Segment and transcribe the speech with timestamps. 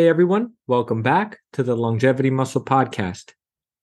[0.00, 3.34] Hey everyone, welcome back to the Longevity Muscle Podcast.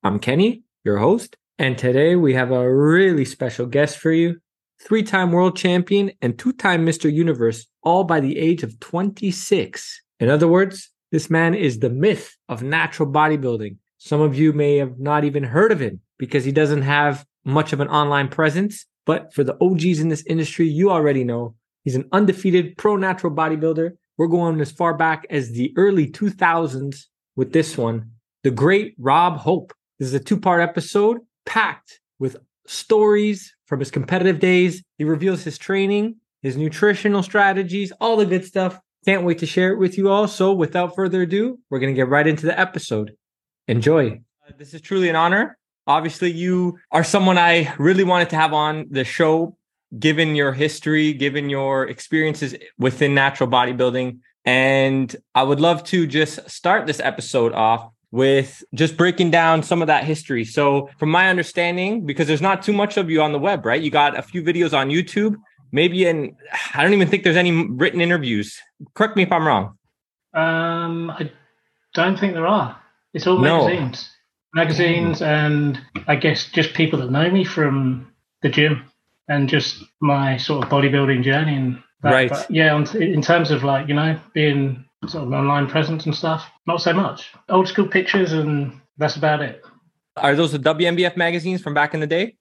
[0.02, 4.40] I'm Kenny, your host, and today we have a really special guest for you.
[4.80, 7.08] Three time world champion and two time Mr.
[7.08, 10.02] Universe, all by the age of 26.
[10.18, 13.76] In other words, this man is the myth of natural bodybuilding.
[13.98, 17.72] Some of you may have not even heard of him because he doesn't have much
[17.72, 18.86] of an online presence.
[19.06, 21.54] But for the OGs in this industry, you already know
[21.84, 27.04] he's an undefeated pro natural bodybuilder we're going as far back as the early 2000s
[27.36, 28.10] with this one.
[28.42, 29.72] The great Rob Hope.
[29.98, 32.36] This is a two part episode packed with
[32.66, 34.82] stories from his competitive days.
[34.98, 38.78] He reveals his training, his nutritional strategies, all the good stuff.
[39.04, 40.26] Can't wait to share it with you all.
[40.28, 43.16] So, without further ado, we're going to get right into the episode.
[43.68, 44.20] Enjoy.
[44.46, 45.56] Uh, this is truly an honor.
[45.86, 49.56] Obviously, you are someone I really wanted to have on the show
[49.96, 54.18] given your history, given your experiences within natural bodybuilding.
[54.44, 59.82] And I would love to just start this episode off with just breaking down some
[59.82, 60.44] of that history.
[60.44, 63.80] So, from my understanding, because there's not too much of you on the web, right?
[63.80, 65.36] You got a few videos on YouTube,
[65.72, 66.34] maybe, and
[66.74, 68.58] I don't even think there's any written interviews.
[68.94, 69.76] Correct me if I'm wrong.
[70.32, 71.30] Um, I
[71.94, 72.78] don't think there are.
[73.12, 74.10] It's all magazines,
[74.54, 78.90] magazines, and I guess just people that know me from the gym
[79.28, 82.12] and just my sort of bodybuilding journey and that.
[82.12, 82.30] right.
[82.30, 86.50] But yeah in terms of like you know being sort of online presence and stuff
[86.66, 87.32] not so much.
[87.48, 89.62] Old school pictures and that's about it.
[90.16, 92.36] Are those the WNBF magazines from back in the day?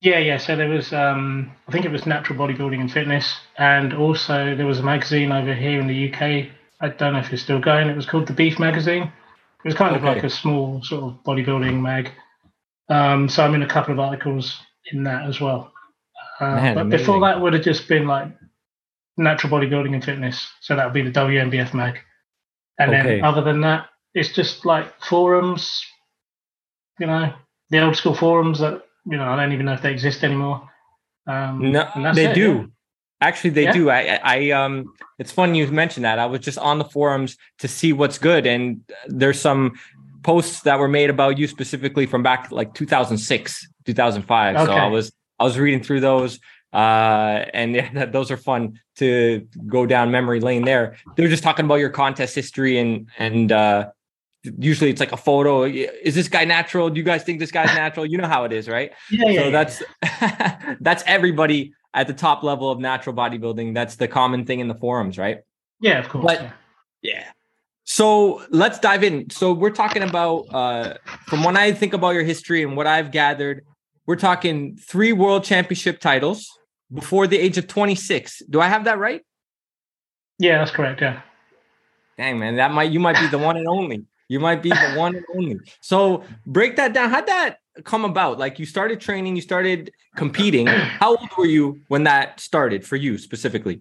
[0.00, 0.38] Yeah yeah.
[0.38, 4.66] So there was um i think it was natural bodybuilding and fitness and also there
[4.66, 7.88] was a magazine over here in the uk i don't know if it's still going.
[7.88, 9.02] It was called the beef magazine.
[9.02, 10.08] It was kind okay.
[10.08, 12.12] of like a small sort of bodybuilding mag.
[12.88, 14.58] Um so i'm in a couple of articles
[14.90, 15.72] in that as well
[16.40, 16.98] uh, Man, but amazing.
[16.98, 18.28] before that would have just been like
[19.16, 20.48] natural bodybuilding and fitness.
[20.60, 21.98] So that would be the WNBF mag.
[22.78, 23.16] And okay.
[23.16, 25.84] then other than that, it's just like forums,
[26.98, 27.32] you know,
[27.68, 30.68] the old school forums that, you know, I don't even know if they exist anymore.
[31.26, 32.54] Um, no, they it, do.
[32.54, 32.66] Yeah.
[33.22, 33.72] Actually, they yeah.
[33.72, 33.90] do.
[33.90, 36.18] I, I, um, it's funny you mentioned that.
[36.18, 39.78] I was just on the forums to see what's good, and there's some
[40.22, 44.56] posts that were made about you specifically from back like 2006, 2005.
[44.56, 44.64] Okay.
[44.64, 46.38] So I was I was reading through those,
[46.72, 50.64] uh, and yeah, those are fun to go down memory lane.
[50.64, 53.90] There, they're just talking about your contest history and and uh,
[54.58, 55.64] usually it's like a photo.
[55.64, 56.90] Is this guy natural?
[56.90, 58.06] Do you guys think this guy's natural?
[58.06, 58.92] You know how it is, right?
[59.10, 59.28] Yeah.
[59.28, 59.82] yeah so that's
[60.80, 63.74] that's everybody at the top level of natural bodybuilding.
[63.74, 65.40] That's the common thing in the forums, right?
[65.80, 66.24] Yeah, of course.
[66.24, 66.50] But yeah.
[67.02, 67.24] yeah.
[67.84, 69.30] So let's dive in.
[69.30, 70.94] So we're talking about uh,
[71.26, 73.64] from when I think about your history and what I've gathered,
[74.06, 76.48] we're talking three world championship titles
[76.92, 78.42] before the age of 26.
[78.50, 79.22] Do I have that right?
[80.38, 81.00] Yeah, that's correct.
[81.00, 81.20] Yeah.
[82.16, 84.04] Dang, man, that might you might be the one and only.
[84.28, 85.58] You might be the one and only.
[85.80, 87.10] So break that down.
[87.10, 88.38] How'd that come about?
[88.38, 90.66] Like you started training, you started competing.
[90.66, 93.80] How old were you when that started for you specifically?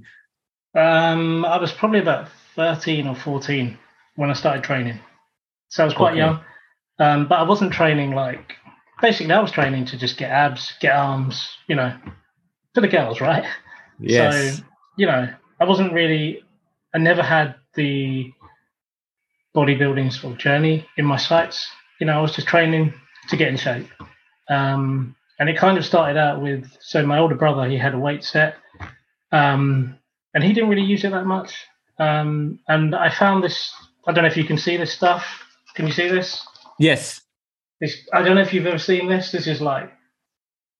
[0.75, 3.77] Um, I was probably about 13 or 14
[4.15, 4.99] when I started training.
[5.69, 6.19] So I was quite okay.
[6.19, 6.39] young.
[6.99, 8.55] Um, but I wasn't training like
[9.01, 11.95] basically I was training to just get abs, get arms, you know,
[12.73, 13.45] for the girls, right?
[13.99, 14.57] Yes.
[14.57, 14.63] So,
[14.97, 15.29] you know,
[15.59, 16.43] I wasn't really,
[16.93, 18.31] I never had the
[19.55, 21.67] bodybuilding sort of journey in my sights.
[21.99, 22.93] You know, I was just training
[23.29, 23.87] to get in shape.
[24.49, 27.99] Um, and it kind of started out with, so my older brother, he had a
[27.99, 28.55] weight set,
[29.31, 29.97] um,
[30.33, 31.53] and he didn't really use it that much.
[31.97, 33.73] Um, and I found this,
[34.07, 35.25] I don't know if you can see this stuff.
[35.75, 36.45] Can you see this?
[36.77, 37.21] Yes.
[37.79, 39.31] This I don't know if you've ever seen this.
[39.31, 39.91] This is like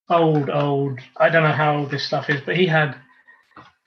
[0.08, 0.98] old, old.
[1.16, 2.96] I don't know how old this stuff is, but he had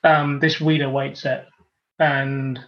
[0.03, 1.47] um, this Weider weight set,
[1.99, 2.59] and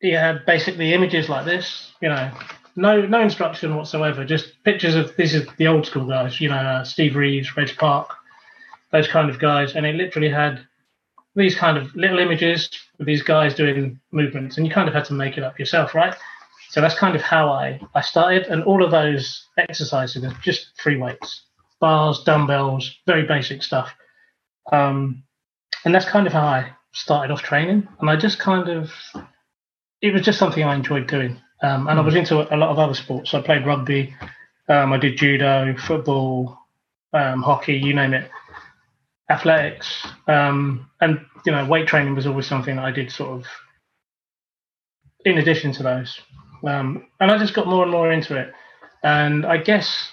[0.00, 1.92] he had basically images like this.
[2.00, 2.30] You know,
[2.76, 4.24] no no instruction whatsoever.
[4.24, 6.40] Just pictures of this is the old school guys.
[6.40, 8.10] You know, uh, Steve Reeves, Reg Park,
[8.92, 10.64] those kind of guys, and it literally had
[11.34, 12.68] these kind of little images
[12.98, 15.94] with these guys doing movements, and you kind of had to make it up yourself,
[15.94, 16.14] right?
[16.68, 18.46] So that's kind of how I, I started.
[18.46, 21.42] And all of those exercises are just free weights,
[21.80, 23.94] bars, dumbbells, very basic stuff.
[24.72, 25.22] Um,
[25.84, 27.86] and that's kind of how I started off training.
[28.00, 28.92] And I just kind of,
[30.02, 31.40] it was just something I enjoyed doing.
[31.62, 31.98] Um, and.
[31.98, 33.32] I was into a lot of other sports.
[33.32, 34.14] I played rugby,
[34.68, 36.58] um, I did judo, football,
[37.12, 38.30] um, hockey, you name it,
[39.30, 40.06] athletics.
[40.26, 43.46] Um, and, you know, weight training was always something that I did sort of
[45.24, 46.20] in addition to those.
[46.64, 48.52] Um, and I just got more and more into it.
[49.02, 50.10] And I guess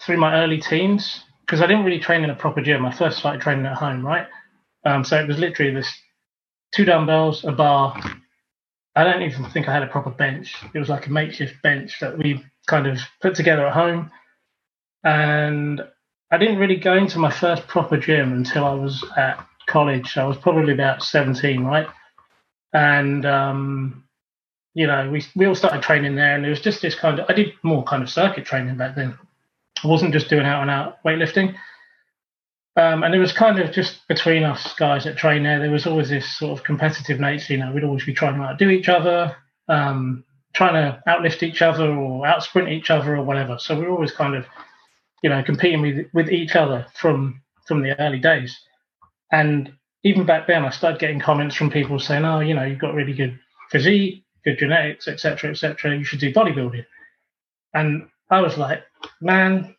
[0.00, 3.18] through my early teens, because I didn't really train in a proper gym, I first
[3.18, 4.26] started training at home, right?
[4.84, 5.92] Um, so it was literally this
[6.74, 8.00] two dumbbells, a bar,
[8.94, 10.54] I don't even think I had a proper bench.
[10.74, 14.10] It was like a makeshift bench that we kind of put together at home.
[15.04, 15.82] And
[16.30, 20.12] I didn't really go into my first proper gym until I was at college.
[20.12, 21.86] So I was probably about 17, right?
[22.74, 24.04] And, um,
[24.74, 26.34] you know, we, we all started training there.
[26.34, 28.96] And it was just this kind of, I did more kind of circuit training back
[28.96, 29.18] then.
[29.84, 31.54] I wasn't just doing out and out weightlifting.
[32.76, 35.58] Um, and it was kind of just between us guys that train there.
[35.58, 37.52] There was always this sort of competitive nature.
[37.52, 39.36] You know, we'd always be trying to outdo each other,
[39.68, 40.24] um,
[40.54, 43.58] trying to outlift each other or outsprint each other or whatever.
[43.58, 44.46] So we were always kind of,
[45.22, 48.58] you know, competing with with each other from from the early days.
[49.30, 49.70] And
[50.02, 52.94] even back then, I started getting comments from people saying, "Oh, you know, you've got
[52.94, 53.38] really good
[53.70, 55.96] physique, good genetics, etc., etc.
[55.96, 56.86] You should do bodybuilding."
[57.74, 58.82] And I was like,
[59.20, 59.74] "Man,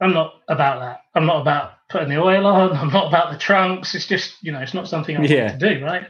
[0.00, 1.00] I'm not about that.
[1.14, 2.72] I'm not about putting the oil on.
[2.76, 3.94] I'm not about the trunks.
[3.94, 5.48] It's just, you know, it's not something I yeah.
[5.48, 6.06] want to do, right?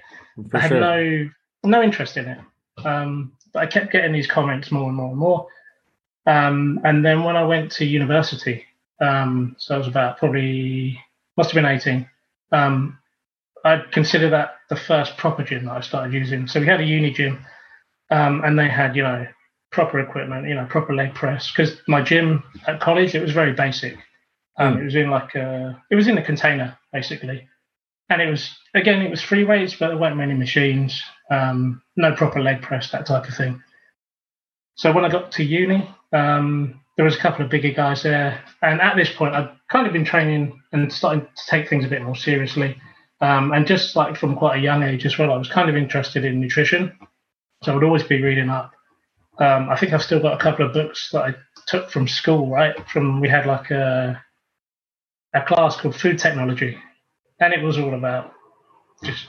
[0.51, 0.81] For I had sure.
[0.81, 1.31] no
[1.65, 2.39] no interest in it.
[2.85, 5.49] Um, but I kept getting these comments more and more and more.
[6.27, 8.65] Um, and then when I went to university,
[9.01, 11.01] um, so I was about probably
[11.37, 12.09] must have been 18.
[12.53, 12.99] Um,
[13.65, 16.47] I'd consider that the first proper gym that I started using.
[16.47, 17.45] So we had a uni gym,
[18.11, 19.27] um, and they had you know
[19.71, 21.51] proper equipment, you know, proper leg press.
[21.51, 23.97] Because my gym at college, it was very basic.
[24.59, 24.81] Um, mm.
[24.81, 27.47] It was in like a, it was in a container basically,
[28.09, 32.15] and it was again, it was free weights, but there weren't many machines, um, no
[32.15, 33.63] proper leg press, that type of thing.
[34.77, 38.43] So when I got to uni, um, there was a couple of bigger guys there,
[38.63, 41.89] and at this point, I'd kind of been training and starting to take things a
[41.89, 42.81] bit more seriously.
[43.21, 45.77] Um, and just like from quite a young age as well, I was kind of
[45.77, 46.97] interested in nutrition.
[47.63, 48.73] So I would always be reading up
[49.39, 51.35] um, I think I've still got a couple of books that I
[51.67, 52.75] took from school, right?
[52.89, 54.21] From we had like a
[55.35, 56.77] a class called food technology,
[57.41, 58.33] and it was all about
[59.05, 59.27] just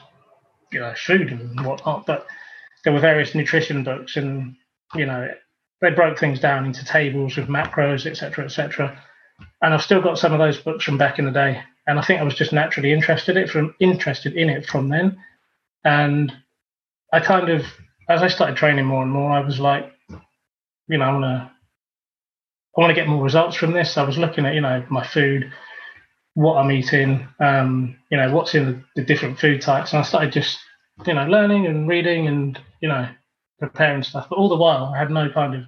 [0.72, 2.08] you know food and whatnot.
[2.08, 2.26] But
[2.84, 4.56] there were various nutrition books, and
[4.96, 5.30] you know
[5.82, 9.00] they broke things down into tables with macros, etc., etc.
[9.62, 12.02] And I've still got some of those books from back in the day, and I
[12.02, 15.24] think I was just naturally interested in it from interested in it from then,
[15.84, 16.34] and
[17.14, 17.64] I kind of
[18.10, 19.92] as I started training more and more, I was like,
[20.88, 21.52] you know, I want to
[22.78, 23.98] I want to get more results from this.
[23.98, 25.52] I was looking at, you know, my food,
[26.34, 30.04] what I'm eating, um, you know, what's in the, the, different food types, and I
[30.04, 30.60] started just,
[31.06, 33.08] you know, learning and reading and you know,
[33.60, 34.28] preparing stuff.
[34.30, 35.64] But all the while, I had no kind of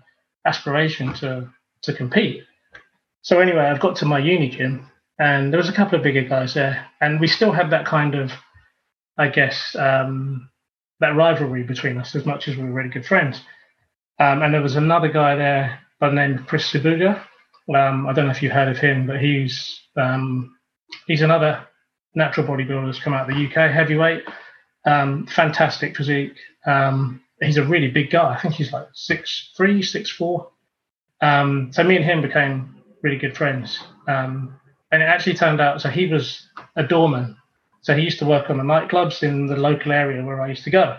[0.46, 1.50] aspiration to
[1.84, 2.44] to compete.
[3.24, 4.90] So anyway, I've got to my uni gym,
[5.20, 8.16] and there was a couple of bigger guys there, and we still had that kind
[8.16, 8.32] of,
[9.18, 10.50] I guess, um,
[11.02, 13.42] that rivalry between us as much as we were really good friends.
[14.20, 17.22] Um, and there was another guy there by the name of Chris Sibuja.
[17.76, 20.56] Um, I don't know if you heard of him, but he's um,
[21.08, 21.66] he's another
[22.16, 24.24] natural bodybuilder that's come out of the UK, heavyweight,
[24.86, 26.38] um, fantastic physique.
[26.66, 28.34] Um, he's a really big guy.
[28.34, 30.52] I think he's like six three, six four.
[31.22, 33.80] Um, so me and him became really good friends.
[34.08, 37.38] and it actually turned out so he was a doorman.
[37.82, 40.64] So he used to work on the nightclubs in the local area where I used
[40.66, 40.98] to go.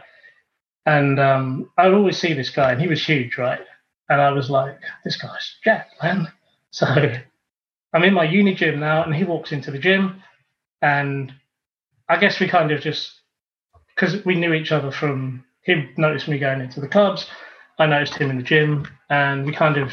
[0.84, 3.60] And um, I would always see this guy, and he was huge, right?
[4.08, 6.28] And I was like, this guy's Jack, man.
[6.74, 10.22] So I'm in my uni gym now, and he walks into the gym,
[10.80, 11.30] and
[12.08, 13.12] I guess we kind of just
[13.94, 17.28] because we knew each other from him noticed me going into the clubs,
[17.78, 19.92] I noticed him in the gym, and we kind of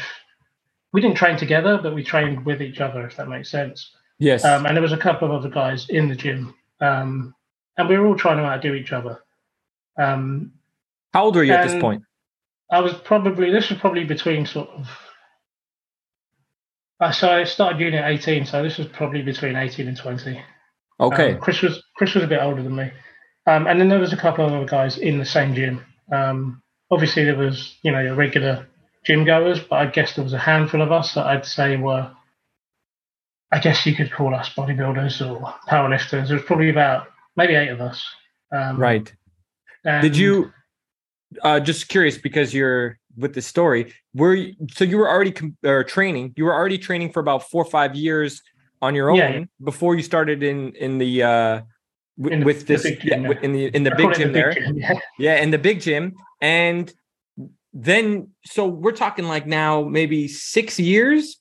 [0.92, 3.90] we didn't train together, but we trained with each other, if that makes sense.
[4.18, 4.44] Yes.
[4.44, 7.34] Um, and there was a couple of other guys in the gym, um,
[7.76, 9.20] and we were all trying to outdo each other.
[9.98, 10.52] Um,
[11.12, 12.02] how old were you at this point?
[12.70, 14.88] I was probably this was probably between sort of.
[17.00, 20.40] Uh, so I started uni at eighteen, so this was probably between eighteen and twenty.
[21.00, 21.32] Okay.
[21.32, 22.90] Um, Chris was Chris was a bit older than me,
[23.46, 25.84] um, and then there was a couple of other guys in the same gym.
[26.12, 28.66] Um, obviously, there was you know your regular
[29.04, 32.10] gym goers, but I guess there was a handful of us that I'd say were.
[33.52, 36.28] I guess you could call us bodybuilders or powerlifters.
[36.28, 38.04] There was probably about maybe eight of us.
[38.52, 39.12] Um, right.
[39.84, 40.52] Did you
[41.42, 43.92] uh, just curious because you're with the story.
[44.14, 46.32] Were you, so you were already com- or training?
[46.36, 48.42] You were already training for about four or five years
[48.82, 49.44] on your own yeah, yeah.
[49.62, 51.60] before you started in in the uh,
[52.18, 54.52] w- in the, with this gym, yeah, in the in the big gym the there.
[54.52, 54.94] Gym, yeah.
[55.18, 56.92] yeah, in the big gym, and
[57.72, 61.39] then so we're talking like now maybe six years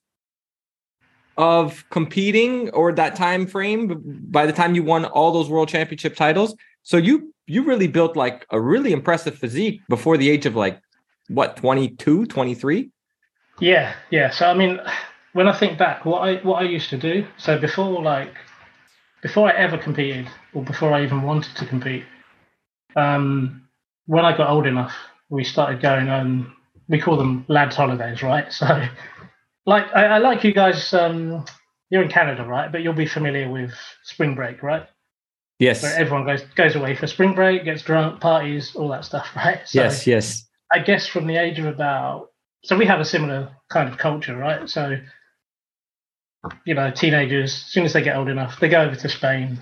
[1.39, 6.15] of competing or that time frame by the time you won all those world championship
[6.15, 10.55] titles so you you really built like a really impressive physique before the age of
[10.55, 10.79] like
[11.29, 12.91] what 22 23
[13.59, 14.79] yeah yeah so i mean
[15.33, 18.35] when i think back what i what i used to do so before like
[19.23, 22.03] before i ever competed or before i even wanted to compete
[22.95, 23.65] um
[24.05, 24.93] when i got old enough
[25.29, 26.51] we started going on.
[26.87, 28.51] We call them lads' holidays, right?
[28.53, 28.83] So,
[29.69, 30.93] like, I, I like you guys.
[30.93, 31.45] Um,
[31.89, 32.71] you're in Canada, right?
[32.71, 33.73] But you'll be familiar with
[34.03, 34.85] spring break, right?
[35.59, 35.83] Yes.
[35.83, 39.61] Where everyone goes goes away for spring break, gets drunk, parties, all that stuff, right?
[39.65, 40.07] So yes.
[40.07, 40.47] Yes.
[40.71, 42.29] I guess from the age of about
[42.63, 44.69] so we have a similar kind of culture, right?
[44.69, 44.97] So
[46.65, 49.59] you know, teenagers, as soon as they get old enough, they go over to Spain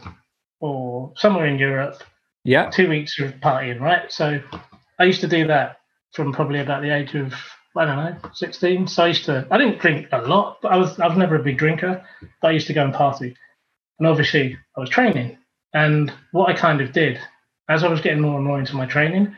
[0.59, 2.03] or somewhere in Europe,
[2.43, 2.69] Yeah.
[2.69, 4.11] two weeks of partying, right?
[4.11, 4.39] So
[4.99, 5.77] I used to do that
[6.13, 7.33] from probably about the age of
[7.77, 8.87] I don't know, sixteen.
[8.87, 11.35] So I used to I didn't drink a lot, but I was I was never
[11.35, 12.03] a big drinker,
[12.41, 13.35] but I used to go and party.
[13.99, 15.37] And obviously I was training.
[15.73, 17.19] And what I kind of did,
[17.69, 19.35] as I was getting more and more into my training,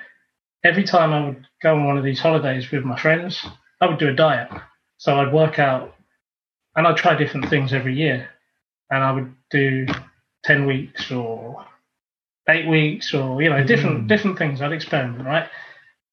[0.64, 3.46] every time I would go on one of these holidays with my friends,
[3.82, 4.50] I would do a diet.
[4.98, 5.96] So I'd work out
[6.76, 8.30] and I'd try different things every year.
[8.92, 9.86] And I would do
[10.44, 11.66] ten weeks or
[12.50, 14.08] eight weeks or you know different Mm.
[14.08, 15.48] different things i'd experiment right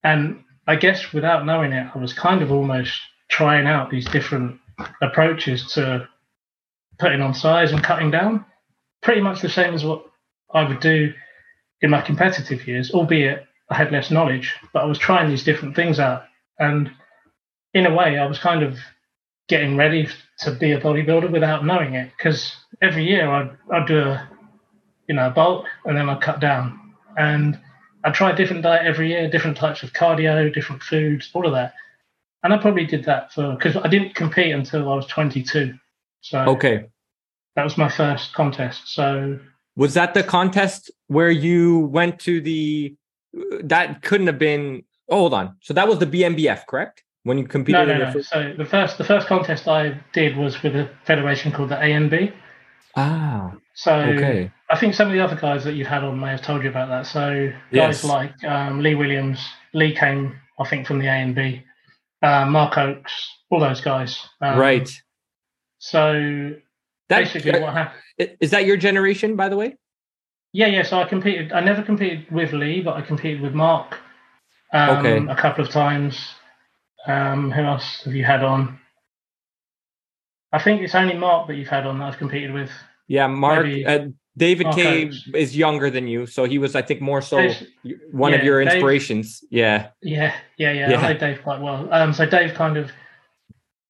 [0.04, 4.58] and i guess without knowing it i was kind of almost trying out these different
[5.02, 6.06] approaches to
[6.98, 8.44] putting on size and cutting down
[9.02, 10.04] pretty much the same as what
[10.52, 11.12] i would do
[11.82, 15.74] in my competitive years albeit i had less knowledge but i was trying these different
[15.74, 16.24] things out
[16.58, 16.90] and
[17.74, 18.78] in a way i was kind of
[19.48, 20.08] getting ready
[20.38, 24.28] to be a bodybuilder without knowing it because every year i'd, I'd do a
[25.08, 26.94] you know, bulk, and then I'd cut down.
[27.16, 27.58] And
[28.06, 31.74] I tried different diet every year, different types of cardio, different foods, all of that.
[32.44, 35.74] And I probably did that for because I didn't compete until I was 22.
[36.20, 36.86] So Okay.
[37.56, 38.94] that was my first contest.
[38.94, 39.40] So
[39.74, 42.94] Was that the contest where you went to the?
[43.64, 44.84] That couldn't have been.
[45.08, 45.56] Oh, hold on.
[45.60, 47.02] So that was the BNBF, correct?
[47.24, 47.88] When you competed.
[47.88, 48.12] no, in no, no.
[48.12, 51.76] first- So the first the first contest I did was with a federation called the
[51.76, 52.32] ANB.
[52.94, 53.52] Ah.
[53.76, 54.50] So Okay.
[54.70, 56.70] I think some of the other guys that you've had on may have told you
[56.70, 57.06] about that.
[57.06, 58.02] So Yes.
[58.02, 59.38] guys like um, Lee Williams,
[59.74, 61.62] Lee came, I think, from the A and B.
[62.22, 63.12] Uh, Mark Oakes,
[63.50, 64.18] all those guys.
[64.40, 64.88] Um, right.
[65.78, 66.54] So
[67.10, 68.36] That basically, what happened?
[68.40, 69.76] is that your generation, by the way?
[70.54, 70.82] Yeah, yeah.
[70.82, 71.52] So I competed.
[71.52, 73.98] I never competed with Lee, but I competed with Mark
[74.72, 75.26] um, Okay.
[75.30, 76.18] a couple of times.
[77.06, 78.80] Um, who else have you had on?
[80.52, 82.70] I think it's only Mark that you've had on that I've competed with.
[83.08, 83.66] Yeah, Mark.
[83.86, 87.64] Uh, David K is younger than you, so he was, I think, more so Dave's-
[88.12, 89.42] one of yeah, your Dave- inspirations.
[89.50, 89.88] Yeah.
[90.02, 90.90] Yeah, yeah, yeah.
[90.90, 91.00] Yeah.
[91.00, 91.88] I know Dave quite well.
[91.90, 92.90] Um, so Dave kind of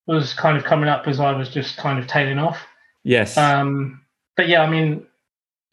[0.07, 2.59] was kind of coming up as I was just kind of tailing off.
[3.03, 3.37] Yes.
[3.37, 4.03] Um,
[4.37, 5.05] but yeah, I mean,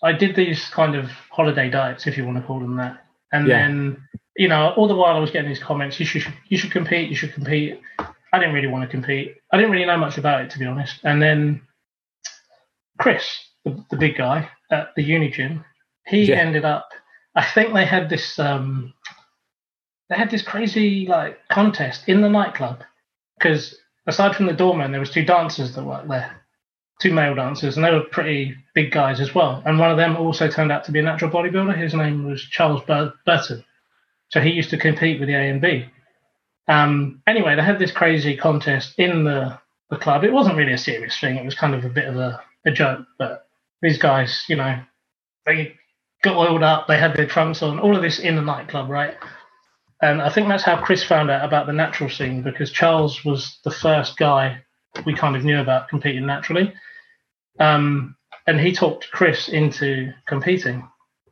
[0.02, 3.48] I did these kind of holiday diets, if you want to call them that, and
[3.48, 3.60] Yeah.
[3.68, 3.98] then
[4.36, 7.10] you know, all the while I was getting these comments, you should you should compete,
[7.10, 7.80] you should compete.
[8.00, 9.36] I didn't really want to compete.
[9.52, 11.00] I didn't really know much about it, to be honest.
[11.04, 11.62] And then
[13.00, 13.26] Chris,
[13.66, 15.64] the, the big guy at the uni gym,
[16.06, 16.36] he Yeah.
[16.36, 16.90] ended up.
[17.36, 18.38] I think they had this.
[18.40, 18.94] Um,
[20.10, 22.84] they had this crazy like contest in the nightclub
[23.38, 26.36] because aside from the doorman, there was two dancers that worked there,
[27.02, 29.64] two male dancers, and they were pretty big guys as well.
[29.66, 31.76] And one of them also turned out to be a natural bodybuilder.
[31.78, 33.64] His name was Charles Bur- Burton,
[34.30, 35.86] so he used to compete with the A and B.
[36.68, 39.58] Um, anyway, they had this crazy contest in the
[39.90, 40.24] the club.
[40.24, 41.36] It wasn't really a serious thing.
[41.38, 43.48] It was kind of a bit of a, a joke, but
[43.82, 44.82] these guys, you know,
[45.46, 45.76] they
[46.24, 46.88] got oiled up.
[46.88, 47.80] They had their trunks on.
[47.80, 49.16] All of this in the nightclub, right?
[50.02, 53.60] And I think that's how Chris found out about the natural scene because Charles was
[53.64, 54.62] the first guy
[55.06, 56.74] we kind of knew about competing naturally.
[57.60, 58.16] Um,
[58.48, 60.88] and he talked Chris into competing.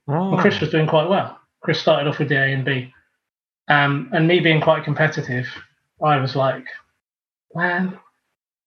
[0.08, 0.32] Oh.
[0.32, 1.38] And Chris was doing quite well.
[1.62, 2.94] Chris started off with the A and B.
[3.68, 5.48] Um, and me being quite competitive,
[6.04, 6.66] I was like,
[7.54, 8.00] man,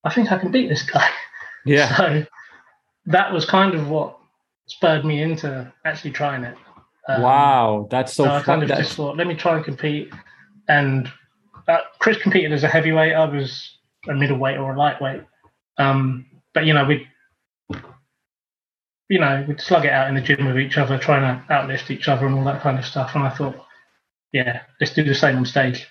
[0.04, 1.08] I think I can beat this guy.
[1.64, 1.96] yeah.
[1.96, 2.26] So
[3.06, 4.18] that was kind of what
[4.66, 6.56] spurred me into actually trying it.
[7.08, 8.44] Um, wow, that's so, so I fun.
[8.44, 10.10] kind of That's- just thought, let me try and compete.
[10.68, 11.10] And
[11.68, 13.12] uh, Chris competed as a heavyweight.
[13.14, 15.22] I was a middleweight or a lightweight.
[15.76, 17.06] Um, but you know, we,
[19.08, 21.90] you know, we'd slug it out in the gym with each other, trying to outlift
[21.90, 23.14] each other and all that kind of stuff.
[23.14, 23.56] And I thought,
[24.32, 25.86] yeah, let's do the same on stage.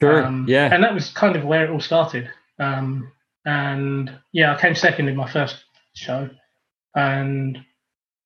[0.00, 0.24] sure.
[0.24, 0.72] Um, yeah.
[0.72, 2.30] And that was kind of where it all started.
[2.60, 3.10] Um,
[3.44, 5.64] and yeah, I came second in my first
[5.96, 6.30] show.
[6.94, 7.58] And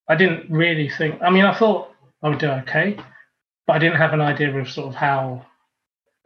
[0.08, 2.96] I didn't really think, I mean, I thought I would do okay,
[3.66, 5.46] but I didn't have an idea of sort of how.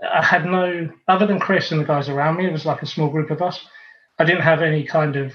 [0.02, 2.86] I had no, other than Chris and the guys around me, it was like a
[2.86, 3.64] small group of us.
[4.18, 5.32] I didn't have any kind of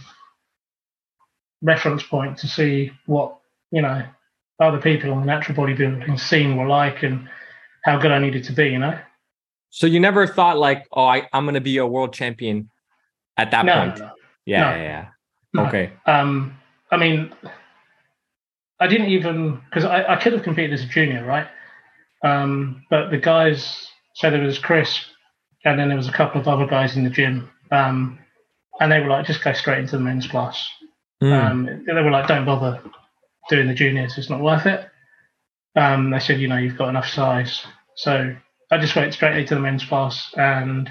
[1.61, 3.37] reference point to see what,
[3.71, 4.05] you know,
[4.59, 7.27] other people on the natural bodybuilding scene were like and
[7.85, 8.99] how good I needed to be, you know?
[9.69, 12.69] so you never thought like, oh, I, I'm going to be a world champion
[13.37, 13.99] at that no, point.
[13.99, 14.11] no,
[14.45, 14.69] Yeah, no.
[14.75, 15.07] yeah, yeah.
[15.53, 15.65] No.
[15.67, 15.91] Okay.
[16.05, 16.57] Um,
[16.91, 17.33] I mean,
[18.79, 21.47] I didn't even because I, I could have competed as a junior, right?
[22.23, 23.89] Um, but the guys
[24.19, 25.05] so there was Chris,
[25.63, 28.19] and then there was a couple of other guys in the gym, um,
[28.81, 30.67] and they were like, just go straight into the men's class.
[31.23, 31.33] Mm.
[31.33, 32.81] Um, they were like, don't bother
[33.49, 34.89] doing the juniors; it's not worth it.
[35.75, 37.63] Um, they said, you know, you've got enough size.
[37.95, 38.35] So
[38.71, 40.89] I just went straight into the men's class, and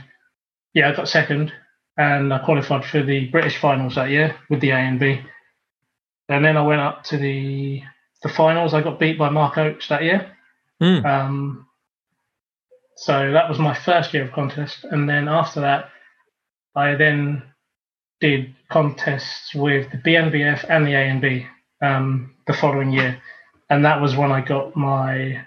[0.72, 1.52] yeah, I got second,
[1.98, 5.20] and I qualified for the British finals that year with the A and B.
[6.28, 7.82] And then I went up to the
[8.22, 8.72] the finals.
[8.72, 10.30] I got beat by Mark Oates that year.
[10.80, 11.04] Mm.
[11.04, 11.66] Um,
[12.96, 15.90] so that was my first year of contest, and then after that,
[16.74, 17.42] I then
[18.20, 21.46] did contests with the BNBF and the ANB
[21.80, 23.20] um, the following year,
[23.70, 25.44] and that was when I got my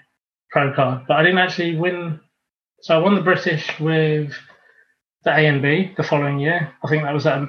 [0.50, 1.04] pro card.
[1.06, 2.20] But I didn't actually win.
[2.82, 4.32] So I won the British with
[5.24, 6.72] the A and B the following year.
[6.84, 7.42] I think that was at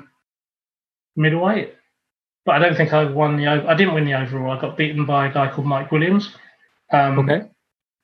[1.15, 1.74] middleweight,
[2.46, 3.48] but I don't think I won the.
[3.48, 4.51] I didn't win the overall.
[4.58, 6.36] I got beaten by a guy called Mike Williams.
[6.92, 7.48] Um, Okay.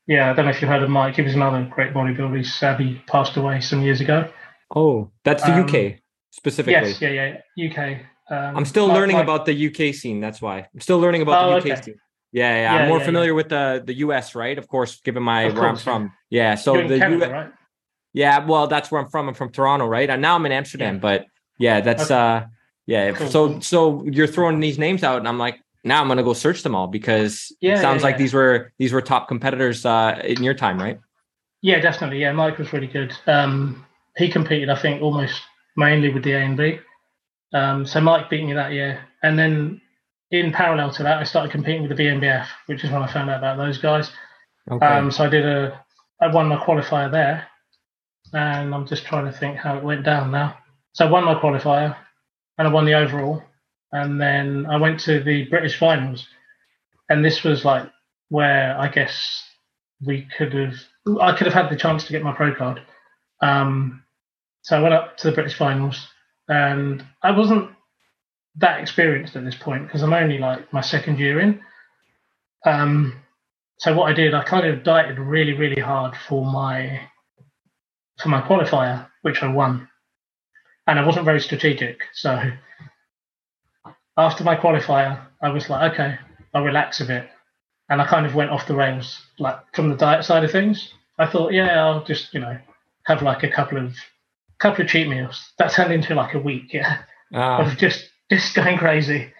[0.07, 1.15] yeah, I don't know if you've heard of Mike.
[1.15, 2.37] He was another great bodybuilder.
[2.37, 4.29] He's sadly passed away some years ago.
[4.75, 5.99] Oh, that's the Um, UK
[6.31, 6.89] specifically.
[6.89, 7.09] Yes, yeah,
[7.55, 7.99] yeah, UK.
[8.31, 10.19] Um, I'm still Mike- learning Mike- about the UK scene.
[10.21, 11.81] That's why I'm still learning about Oh, the UK okay.
[11.81, 11.95] scene.
[12.31, 14.55] Yeah, yeah, Yeah, I'm more yeah, familiar with the the US, right?
[14.57, 15.83] Of course, given my Of where I'm course, yeah.
[15.93, 16.11] from.
[16.29, 17.51] Yeah, so the Canada, U- right?
[18.13, 19.27] Yeah, well, that's where I'm from.
[19.27, 20.09] I'm from Toronto, right?
[20.09, 20.99] And now I'm in Amsterdam, Yeah.
[20.99, 21.25] but
[21.57, 22.15] yeah, that's Okay.
[22.15, 22.41] uh,
[22.85, 23.11] yeah.
[23.11, 26.33] Cool, so so you're throwing these names out, and I'm like, now I'm gonna go
[26.33, 29.85] search them all because Yeah, it sounds yeah, like these were these were top competitors
[29.85, 30.99] uh in your time, right?
[31.61, 32.19] Yeah, definitely.
[32.21, 33.13] Yeah, Mike was really good.
[33.27, 33.85] Um,
[34.17, 35.41] he competed, I think, almost
[35.75, 36.79] mainly with the A and B.
[37.53, 39.81] Um, so Mike beat me that year, and then
[40.31, 43.29] in parallel to that, I started competing with the BNBF, which is when I found
[43.29, 44.11] out about those guys.
[44.71, 44.85] Okay.
[44.85, 45.83] Um, so I did a,
[46.21, 47.47] I won my qualifier there,
[48.33, 50.57] and I'm just trying to think how it went down now.
[50.93, 51.95] So I won my qualifier,
[52.57, 53.43] and I won the overall,
[53.91, 56.27] and then I went to the British finals,
[57.09, 57.89] and this was like
[58.29, 59.43] where I guess
[60.05, 60.75] we could have,
[61.21, 62.81] I could have had the chance to get my pro card.
[63.41, 64.03] Um,
[64.61, 66.07] so I went up to the British finals,
[66.47, 67.71] and I wasn't
[68.57, 71.61] that experienced at this point because I'm only like my second year in.
[72.65, 73.15] Um,
[73.77, 76.99] so what I did, I kind of dieted really, really hard for my
[78.21, 79.87] for my qualifier, which I won,
[80.87, 82.01] and I wasn't very strategic.
[82.13, 82.51] So
[84.17, 86.17] after my qualifier, I was like, okay,
[86.53, 87.29] I'll relax a bit,
[87.89, 90.93] and I kind of went off the rails, like from the diet side of things.
[91.17, 92.57] I thought, yeah, I'll just you know
[93.05, 93.95] have like a couple of
[94.59, 95.51] couple of cheat meals.
[95.57, 96.99] That turned into like a week, yeah
[97.33, 99.31] Ah, of just just going crazy,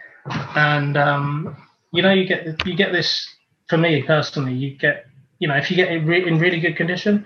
[0.55, 1.57] and um,
[1.91, 3.27] you know you get you get this
[3.67, 4.53] for me personally.
[4.53, 5.05] You get
[5.39, 7.25] you know if you get it re- in really good condition,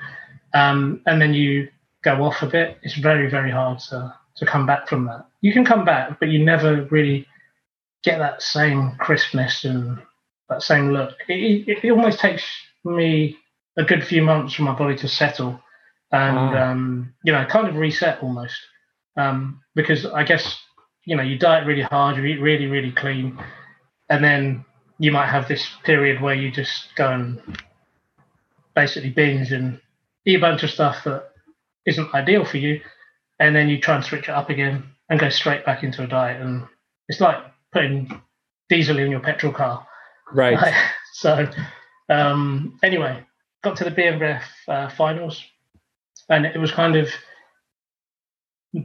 [0.53, 1.69] um, and then you
[2.03, 5.25] go off a bit, it's very very hard to to come back from that.
[5.41, 7.27] You can come back, but you never really
[8.03, 9.99] get that same crispness and
[10.49, 11.15] that same look.
[11.29, 12.43] It, it, it almost takes
[12.83, 13.37] me
[13.77, 15.59] a good few months for my body to settle
[16.11, 16.71] and Ah.
[16.71, 18.55] um, you know kind of reset almost
[19.17, 20.59] um, because I guess
[21.05, 23.37] you know you diet really hard, you eat really really clean,
[24.09, 24.65] and then
[24.99, 27.41] you might have this period where you just go and
[28.75, 29.79] basically binge and
[30.25, 31.29] eat a bunch of stuff that
[31.85, 32.81] isn't ideal for you,
[33.39, 36.07] and then you try and switch it up again and go straight back into a
[36.07, 36.65] diet, and
[37.07, 37.37] it's like
[37.71, 38.21] putting
[38.69, 39.85] diesel in your petrol car.
[40.33, 40.73] right.
[41.13, 41.47] so
[42.09, 43.23] um, anyway,
[43.63, 45.43] got to the BNBF uh, finals,
[46.29, 47.09] and it was kind of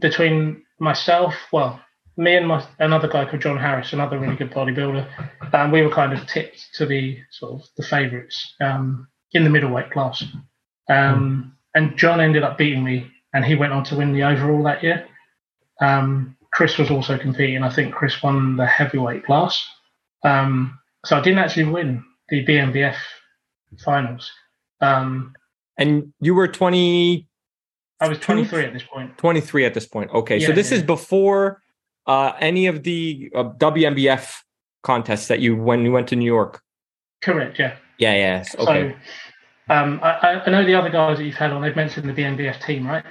[0.00, 1.80] between myself, well,
[2.16, 5.08] me and my another guy called John Harris, another really good bodybuilder,
[5.52, 9.50] and we were kind of tipped to be sort of the favourites um, in the
[9.50, 10.24] middleweight class.
[10.88, 14.62] Um, and John ended up beating me, and he went on to win the overall
[14.64, 15.06] that year.
[15.80, 17.62] Um, Chris was also competing.
[17.62, 19.64] I think Chris won the heavyweight class.
[20.24, 22.96] Um, so I didn't actually win the BNBF
[23.84, 24.30] finals.
[24.80, 25.34] Um,
[25.76, 27.28] And you were 20,
[28.00, 29.16] I was 23 at this point.
[29.18, 30.10] 23 at this point.
[30.12, 30.78] Okay, so this yeah.
[30.78, 31.62] is before
[32.06, 34.34] uh, any of the uh, WNBF
[34.82, 36.62] contests that you when you went to New York.
[37.20, 37.76] Correct, yeah.
[37.98, 38.54] Yeah, yes.
[38.58, 38.92] Okay.
[38.92, 38.96] So
[39.68, 42.64] um, I, I- know the other guys that you've had on, they've mentioned the BNBF
[42.64, 43.04] team, right?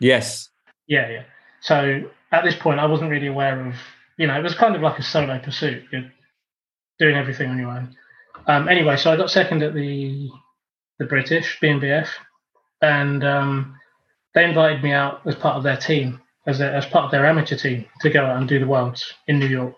[0.00, 0.48] yes.
[0.86, 1.22] Yeah, yeah.
[1.62, 3.74] So at this point, I wasn't really aware of,
[4.18, 5.84] you know, it was kind of like a solo pursuit.
[5.90, 6.12] You're
[6.98, 7.96] doing everything on your own.
[8.46, 10.30] Um, anyway, so I got second at the
[10.98, 12.06] the British BNBF,
[12.82, 13.76] and um,
[14.34, 17.24] they invited me out as part of their team, as a, as part of their
[17.26, 19.74] amateur team, to go out and do the worlds in New York.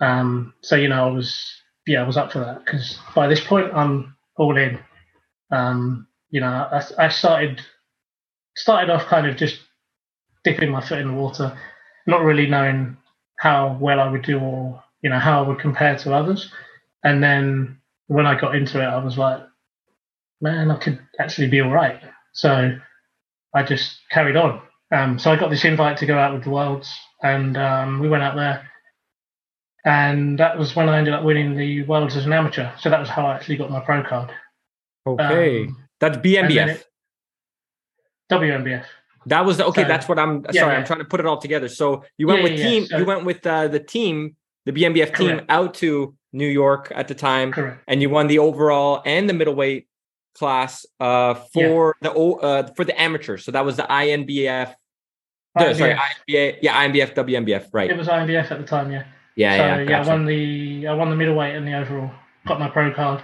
[0.00, 1.44] Um, so you know, I was
[1.86, 4.78] yeah, I was up for that because by this point, I'm all in.
[5.52, 7.62] Um, you know, I, I started
[8.56, 9.60] started off kind of just
[10.44, 11.56] dipping my foot in the water,
[12.06, 12.96] not really knowing
[13.38, 16.52] how well I would do or you know how I would compare to others.
[17.04, 19.42] And then when I got into it, I was like,
[20.40, 22.00] man, I could actually be all right.
[22.34, 22.78] So
[23.54, 24.62] I just carried on.
[24.92, 28.08] Um, so I got this invite to go out with the Worlds, and um, we
[28.08, 28.68] went out there.
[29.84, 32.70] And that was when I ended up winning the Worlds as an amateur.
[32.80, 34.32] So that was how I actually got my pro card.
[35.06, 36.82] Okay, Um, that's BNBF.
[38.30, 38.84] WNBF.
[39.26, 39.82] that was the, okay.
[39.82, 40.72] so- that's what I'm Yeah, sorry.
[40.74, 40.78] yeah.
[40.78, 41.68] I'm trying to put it all together.
[41.68, 42.86] So you went Yeah, with team.
[42.86, 44.36] so- you went with uh, the team,
[44.66, 45.46] the BNBF team, Correct.
[45.50, 47.82] out to New York at the time, Correct.
[47.88, 49.88] and you won the overall and the middleweight
[50.34, 53.44] class uh, for the uh, for the amateurs.
[53.44, 54.72] So that was the INBF.
[55.58, 55.74] sorry.
[55.74, 57.90] INBA, yeah, INBF, WNBF, right?
[57.90, 59.04] It was INBF at the time, yeah.
[59.34, 60.10] Yeah, so yeah, yeah, gotcha.
[60.10, 62.10] I won the I won the middleweight and the overall.
[62.46, 63.22] Got my pro card,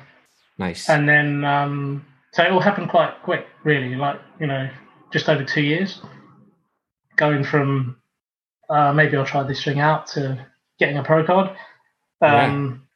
[0.59, 0.89] nice.
[0.89, 3.95] and then um, so it all happened quite quick, really.
[3.95, 4.69] Like you know,
[5.13, 6.01] just over two years,
[7.17, 7.97] going from
[8.69, 10.47] uh, maybe I'll try this thing out to
[10.79, 11.57] getting a pro card,
[12.21, 12.87] um,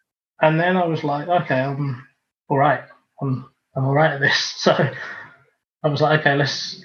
[0.40, 2.06] and then I was like, okay, I'm
[2.48, 2.82] all right.
[3.20, 4.54] I'm I'm all right at this.
[4.60, 4.72] So
[5.82, 6.84] I was like, okay, let's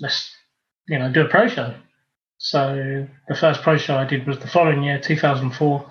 [0.00, 0.34] let's
[0.88, 1.74] you know do a pro show.
[2.38, 5.86] So the first pro show I did was the following year, 2004.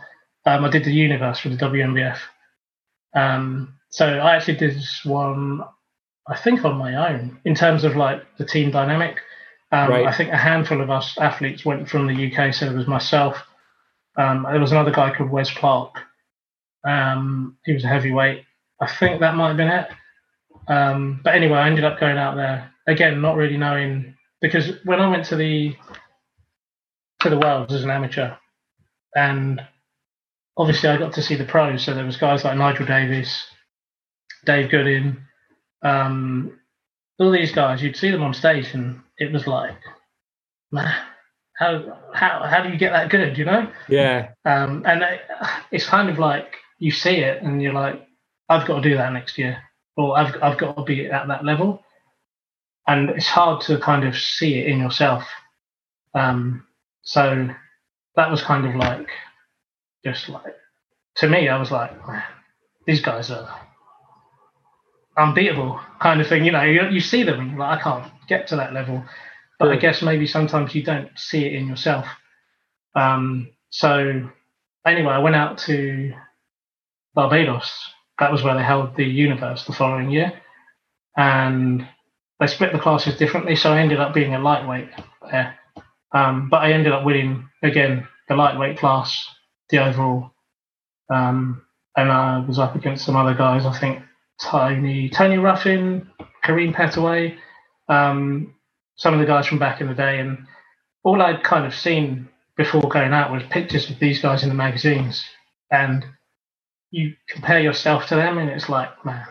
[0.45, 2.17] Um, I did the Universe for the WNBF.
[3.15, 5.61] Um, so I actually did this one,
[6.27, 9.19] I think, on my own in terms of like the team dynamic.
[9.71, 10.05] Um, Right.
[10.05, 12.53] I think a handful of us athletes went from the UK.
[12.53, 13.37] So it was myself.
[14.17, 15.95] Um, there was another guy called Wes Clark.
[16.85, 18.43] Um, he was a heavyweight.
[18.81, 19.87] I think that might have been it.
[20.67, 24.99] Um, but anyway, I ended up going out there again, not really knowing because when
[24.99, 25.75] I went to the
[27.19, 28.35] to the Worlds as an amateur,
[29.15, 29.61] and
[30.57, 31.83] obviously I got to see the pros.
[31.83, 33.45] So there was guys like Nigel Davis,
[34.45, 35.23] Dave Goodin,
[35.83, 36.59] um,
[37.19, 37.81] all these guys.
[37.81, 39.77] You'd see them on stage, and it was like,
[40.71, 40.93] man,
[41.57, 43.37] how how how do you get that good?
[43.37, 43.71] You know?
[43.87, 45.21] yeah, Um, and it,
[45.71, 48.05] it's kind of like you see it, and you're like,
[48.49, 49.61] I've got to do that next year,
[49.95, 51.83] or I've I've got to be at that level.
[52.87, 55.23] And it's hard to kind of see it in yourself.
[56.15, 56.65] Um,
[57.03, 57.47] so
[58.15, 59.07] that was kind of like,
[60.03, 60.55] just like,
[61.17, 61.91] to me, I was like,
[62.87, 63.55] these guys are
[65.17, 66.45] unbeatable, kind of thing.
[66.45, 69.03] You know, you, you see them, and like, I can't get to that level.
[69.59, 72.07] But I guess maybe sometimes you don't see it in yourself.
[72.95, 74.29] Um, so
[74.85, 76.13] anyway, I went out to
[77.13, 77.71] Barbados.
[78.19, 80.33] That was where they held the universe the following year.
[81.15, 81.87] And
[82.39, 84.89] they split the classes differently, so I ended up being a lightweight
[85.29, 85.59] there.
[86.13, 89.27] Um, but I ended up winning again the lightweight class,
[89.69, 90.31] the overall.
[91.09, 91.61] Um,
[91.95, 93.65] and I was up against some other guys.
[93.65, 94.01] I think
[94.41, 96.09] Tony Tony Ruffin,
[96.43, 97.37] Kareem Petaway,
[97.89, 98.55] um,
[98.95, 100.19] some of the guys from back in the day.
[100.19, 100.45] And
[101.03, 104.55] all I'd kind of seen before going out was pictures of these guys in the
[104.55, 105.23] magazines.
[105.71, 106.05] And
[106.91, 109.25] you compare yourself to them, and it's like, man,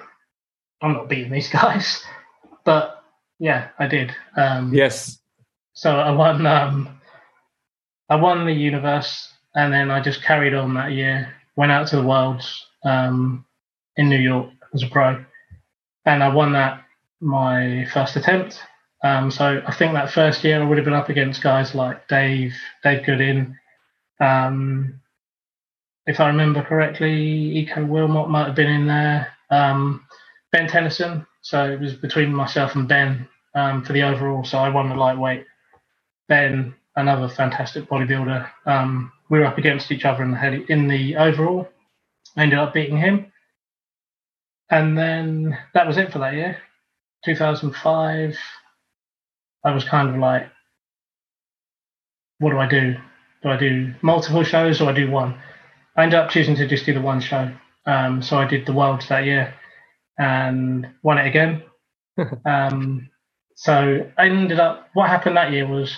[0.82, 2.04] I'm not beating these guys.
[2.64, 3.02] But
[3.38, 4.14] yeah, I did.
[4.36, 5.18] Um, yes,
[5.74, 6.46] so I won.
[6.46, 7.00] Um,
[8.08, 11.34] I won the universe, and then I just carried on that year.
[11.56, 13.44] Went out to the worlds um,
[13.96, 15.24] in New York as a pro,
[16.04, 16.84] and I won that
[17.20, 18.60] my first attempt.
[19.02, 22.06] Um, so I think that first year I would have been up against guys like
[22.08, 23.56] Dave, Dave Goodin.
[24.20, 25.00] Um,
[26.06, 27.16] if I remember correctly,
[27.58, 29.28] Eco Wilmot might have been in there.
[29.50, 30.04] Um,
[30.52, 31.26] Ben Tennyson.
[31.42, 34.44] So it was between myself and Ben um, for the overall.
[34.44, 35.46] So I won the lightweight.
[36.28, 38.48] Ben, another fantastic bodybuilder.
[38.66, 41.68] Um, we were up against each other in the in the overall.
[42.36, 43.29] I ended up beating him,
[44.70, 46.58] and then that was it for that year.
[47.24, 48.36] 2005.
[49.64, 50.48] I was kind of like,
[52.38, 52.94] what do I do?
[53.42, 55.38] Do I do multiple shows or I do one?
[55.96, 57.50] I ended up choosing to just do the one show.
[57.86, 59.54] Um, so I did the Worlds that year
[60.18, 61.62] and won it again.
[62.46, 63.10] um,
[63.56, 64.88] so I ended up.
[64.94, 65.96] What happened that year was,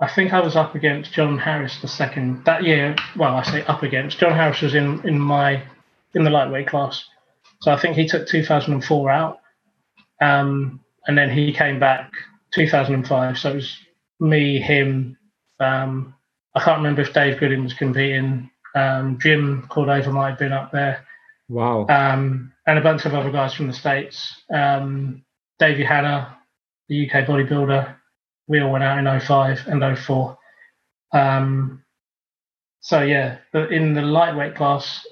[0.00, 2.96] I think I was up against John Harris the second that year.
[3.16, 5.62] Well, I say up against John Harris was in in my
[6.14, 7.04] in the lightweight class,
[7.60, 9.40] so I think he took 2004 out,
[10.20, 12.12] um, and then he came back
[12.54, 13.38] 2005.
[13.38, 13.76] So it was
[14.18, 15.16] me, him.
[15.58, 16.14] Um,
[16.54, 18.50] I can't remember if Dave Goodin was competing.
[18.74, 21.04] Um, Jim Cordova might have been up there
[21.48, 24.42] wow, um, and a bunch of other guys from the states.
[24.52, 25.24] Um,
[25.58, 26.38] Davey Hanna,
[26.88, 27.94] the UK bodybuilder,
[28.50, 30.36] we all went out in 05 and 04.
[31.12, 31.84] Um,
[32.80, 35.06] so yeah, but in the lightweight class,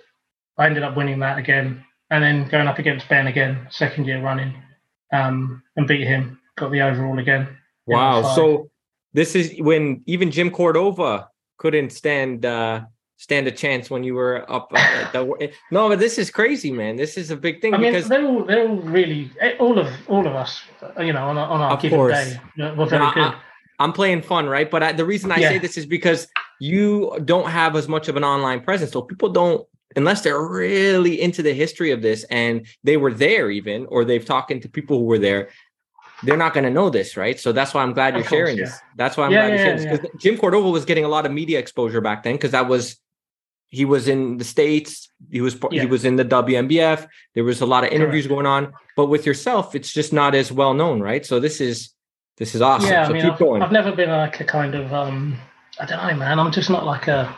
[0.57, 4.21] I ended up winning that again, and then going up against Ben again, second year
[4.23, 4.55] running,
[5.13, 6.41] um, and beat him.
[6.57, 7.49] Got the overall again.
[7.87, 8.23] wow.
[8.35, 8.71] So
[9.13, 12.83] this is when even Jim Cordova couldn't stand uh,
[13.17, 14.71] stand a chance when you were up.
[14.75, 16.97] At the, no, but this is crazy, man.
[16.97, 19.79] This is a big thing I mean, because they're all they're all really eh, all
[19.79, 20.63] of all of us,
[20.99, 22.13] you know, on our, on our Of given course.
[22.57, 23.35] day, were very No, good.
[23.81, 24.69] I'm playing fun, right?
[24.69, 26.27] But I, the reason I say this is because
[26.61, 29.65] you don't have as much of an online presence, so people don't
[29.97, 34.25] unless they're really into the history of this and they were there even or they've
[34.25, 35.49] talked to people who were there
[36.25, 38.39] they're not going to know this right so that's why i'm glad Of you're course,
[38.39, 38.65] sharing yeah.
[38.65, 41.05] this that's why i'm Yeah, glad you're yeah, sharing this 'Cause jim cordova was getting
[41.05, 42.97] a lot of media exposure back then because that was
[43.69, 47.67] he was in the states he was he was in the wnbf there was a
[47.67, 48.35] lot of interviews Correct.
[48.43, 51.95] going on but with yourself it's just not as well known right so this is
[52.37, 54.45] this is awesome yeah, so I mean, keep I've, going I've never been like a
[54.45, 55.37] kind of um,
[55.81, 56.39] I don't know, man.
[56.41, 57.33] I'm just not like a.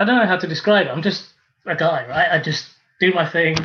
[0.00, 0.90] I don't know how to describe it.
[0.90, 1.26] I'm just
[1.66, 2.32] a guy, right?
[2.32, 3.56] I just do my thing.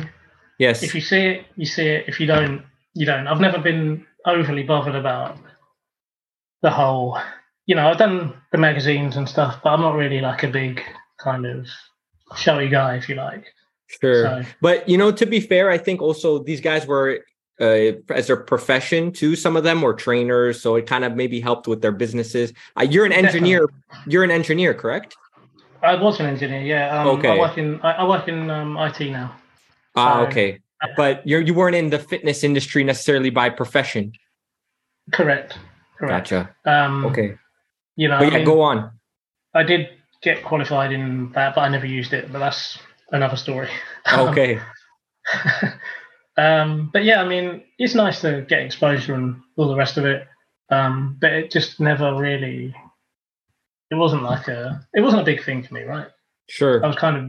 [0.58, 2.04] yes If you see it, you see it.
[2.06, 2.62] If you don't,
[2.94, 3.26] you don't.
[3.26, 5.38] I've never been overly bothered about
[6.60, 7.18] the whole.
[7.64, 10.82] You know, I've done the magazines and stuff, but I'm not really like a big
[11.18, 11.66] kind of
[12.36, 13.46] showy guy, if you like.
[13.86, 17.24] sure So, But you know, to be fair, I think also these guys were
[17.60, 19.36] uh, as their profession too.
[19.36, 22.52] Some of them were trainers, so it kind of maybe helped with their businesses.
[22.78, 23.66] Uh, you're an engineer.
[24.06, 25.16] You're an engineer, correct?
[25.86, 27.00] I was an engineer, yeah.
[27.00, 27.30] Um, Okay.
[27.30, 29.34] I work in I, I work in um, IT now.
[29.94, 30.60] Ah, So- okay.
[30.96, 34.12] But you you weren't in the fitness industry necessarily by profession.
[35.12, 35.58] Correct.
[35.98, 36.30] Correct.
[36.30, 36.54] Gotcha.
[36.66, 37.38] Um, Okay.
[37.96, 38.90] You know, But I, yeah, mean, go on.
[39.54, 39.88] I did
[40.22, 42.30] get qualified in that, but I never used it.
[42.30, 42.78] But that's
[43.10, 43.70] another story.
[44.06, 44.60] Okay.
[46.36, 50.04] um, but yeah, I mean, it's nice to get exposure and all the rest of
[50.04, 50.26] it.
[50.70, 52.74] Um, but it just never really.
[53.90, 54.86] It wasn't like a.
[54.94, 56.08] It wasn't a big thing for me, right?
[56.48, 56.84] Sure.
[56.84, 57.22] I was kind of,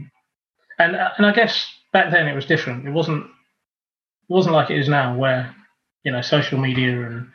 [0.78, 2.86] and and I guess back then it was different.
[2.86, 3.24] It wasn't.
[3.24, 5.54] It wasn't like it is now, where
[6.04, 7.28] you know social media and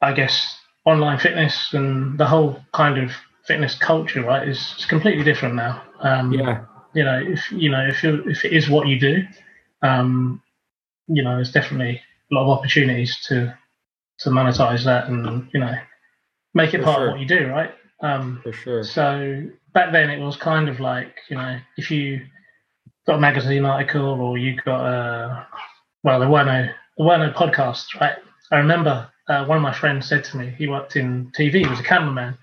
[0.00, 3.10] I guess online fitness and the whole kind of
[3.46, 5.82] fitness culture, right, is, is completely different now.
[6.00, 6.64] Um, Yeah.
[6.94, 9.22] you know, if you know if you if it is what you do,
[9.82, 10.42] um,
[11.06, 13.56] you know, there's definitely a lot of opportunities to
[14.20, 15.74] to monetize that and you know
[16.54, 17.06] make it For part sure.
[17.08, 17.72] of what you do, right?
[18.00, 18.84] Um, For sure.
[18.84, 22.20] so back then it was kind of like you know if you
[23.06, 25.46] got a magazine article or you got a
[26.04, 28.16] well there were no there were no podcasts, right?
[28.52, 31.68] I remember uh, one of my friends said to me he worked in TV, he
[31.68, 32.38] was a cameraman,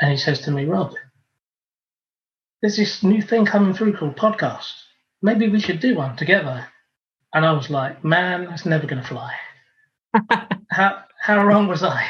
[0.00, 0.92] and he says to me, Rob,
[2.60, 4.72] there's this new thing coming through called podcast.
[5.22, 6.66] Maybe we should do one together.
[7.32, 9.34] And I was like, man, that's never going to fly.
[10.70, 12.06] how how wrong was I?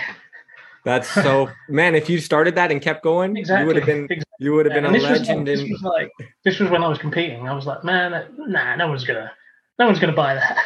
[0.85, 1.95] That's so man.
[1.95, 3.63] If you started that and kept going, Exactly.
[3.63, 4.25] you would have been exactly.
[4.39, 5.47] you would have been And a this was, legend.
[5.47, 6.11] this in, was like
[6.45, 7.49] this was when I was competing.
[7.49, 9.33] I was like, man, nah, no one's gonna,
[9.79, 10.59] no one's gonna buy that.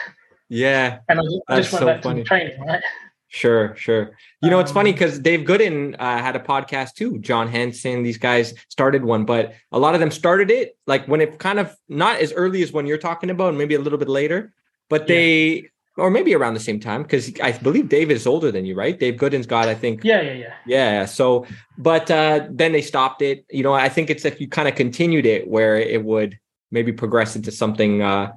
[0.49, 0.99] yeah.
[1.09, 2.23] And I just, I just went so back funny.
[2.23, 2.83] to training, right?
[3.31, 4.17] Sure, sure.
[4.41, 7.19] You know, it's funny Um, because Dave Goodin uh, had a podcast too.
[7.19, 11.21] John Hansen, these guys started one, but a lot of them started it like when
[11.21, 14.09] it kind of not as early as when you're talking about, maybe a little bit
[14.09, 14.55] later,
[14.89, 15.61] but Yeah.
[15.99, 18.99] Or maybe around the same time because I believe Dave is older than you, right?
[18.99, 20.53] Dave Goodin's got, I think, Yeah, yeah, yeah.
[20.67, 21.05] yeah.
[21.07, 21.45] So,
[21.77, 23.45] but uh, then they stopped it.
[23.51, 26.39] You know, I think it's if you kind of continued it where it would
[26.71, 28.33] maybe progress into something uh,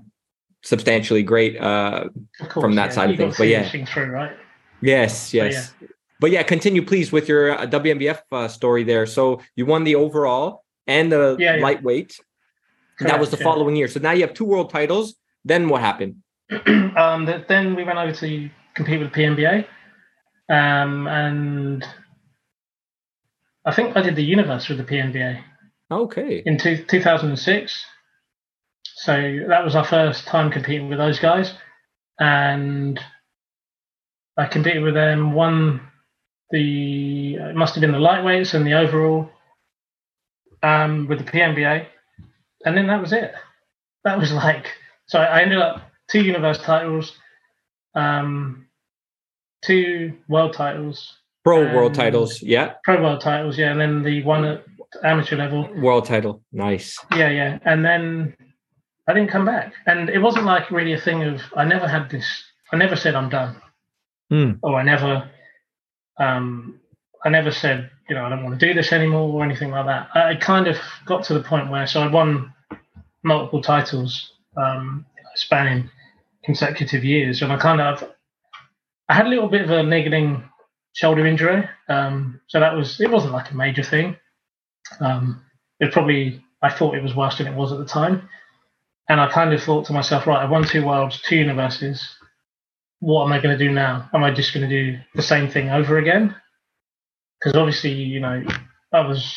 [0.64, 1.60] substantially great.
[1.62, 2.10] Uh,
[2.50, 2.96] course, From that yeah.
[2.96, 3.86] side of You got things, but yeah.
[3.86, 4.36] through, right?
[4.82, 5.74] Yes, yes.
[6.20, 9.06] But yeah, continue please with your uh, WNBF uh, story there.
[9.06, 11.62] So you won the overall and the Yeah, yeah.
[11.64, 12.20] lightweight.
[13.00, 13.44] And that was the yeah.
[13.44, 13.88] following year.
[13.88, 15.16] So now you have two world titles.
[15.44, 16.18] Then what happened?
[16.98, 19.66] um, then we went over to compete with PNBA,
[20.50, 21.86] um, and
[23.66, 25.42] I think I did the universe with the PNBA
[25.92, 26.42] Okay.
[26.46, 27.86] in two, 2006.
[28.84, 31.54] So that was our first time competing with those guys,
[32.20, 33.00] and
[34.38, 35.34] I competed with them.
[35.34, 35.82] Won
[36.52, 39.30] the it must have been the lightweights and the overall
[40.64, 41.88] um, with the PNBA,
[42.66, 43.34] and then that was it.
[44.04, 44.68] That was like
[45.08, 45.20] so.
[45.20, 47.18] I ended up two universe titles,
[47.96, 48.68] um,
[49.64, 52.42] two world titles, Pro world Um, titles.
[52.44, 52.74] Yeah.
[52.84, 54.64] pro world titles, yeah, and then the one at
[55.04, 55.68] amateur level.
[55.82, 56.44] World title.
[56.52, 57.04] Nice.
[57.16, 57.58] Yeah, yeah.
[57.66, 58.36] And then
[59.08, 59.74] I didn't come back.
[59.88, 62.28] And it wasn't like really a thing of I never had this
[62.72, 63.56] I never said I'm done.
[64.30, 64.52] Hmm.
[64.62, 65.28] Or I never
[66.20, 66.80] um
[67.26, 69.86] I never said, you know, I don't want to do this anymore or anything like
[69.88, 70.10] that.
[70.14, 72.54] I I kind of got to the point where so I won
[73.24, 75.90] multiple titles, um, spanning
[76.44, 78.04] consecutive years, and I kind of
[79.10, 80.44] I had a little bit of a niggling
[80.94, 81.68] shoulder injury.
[81.90, 84.16] Um, so that was it wasn't like a major thing.
[85.00, 85.42] Um,
[85.80, 88.30] it probably I thought it was worse than it was at the time.
[89.10, 92.08] And I kind of thought to myself, right, I won two worlds, two universes.
[93.00, 94.10] What am I going to do now?
[94.14, 96.36] Am I just going to do the same thing over again?
[97.40, 98.44] Because obviously, you know,
[98.92, 99.36] that was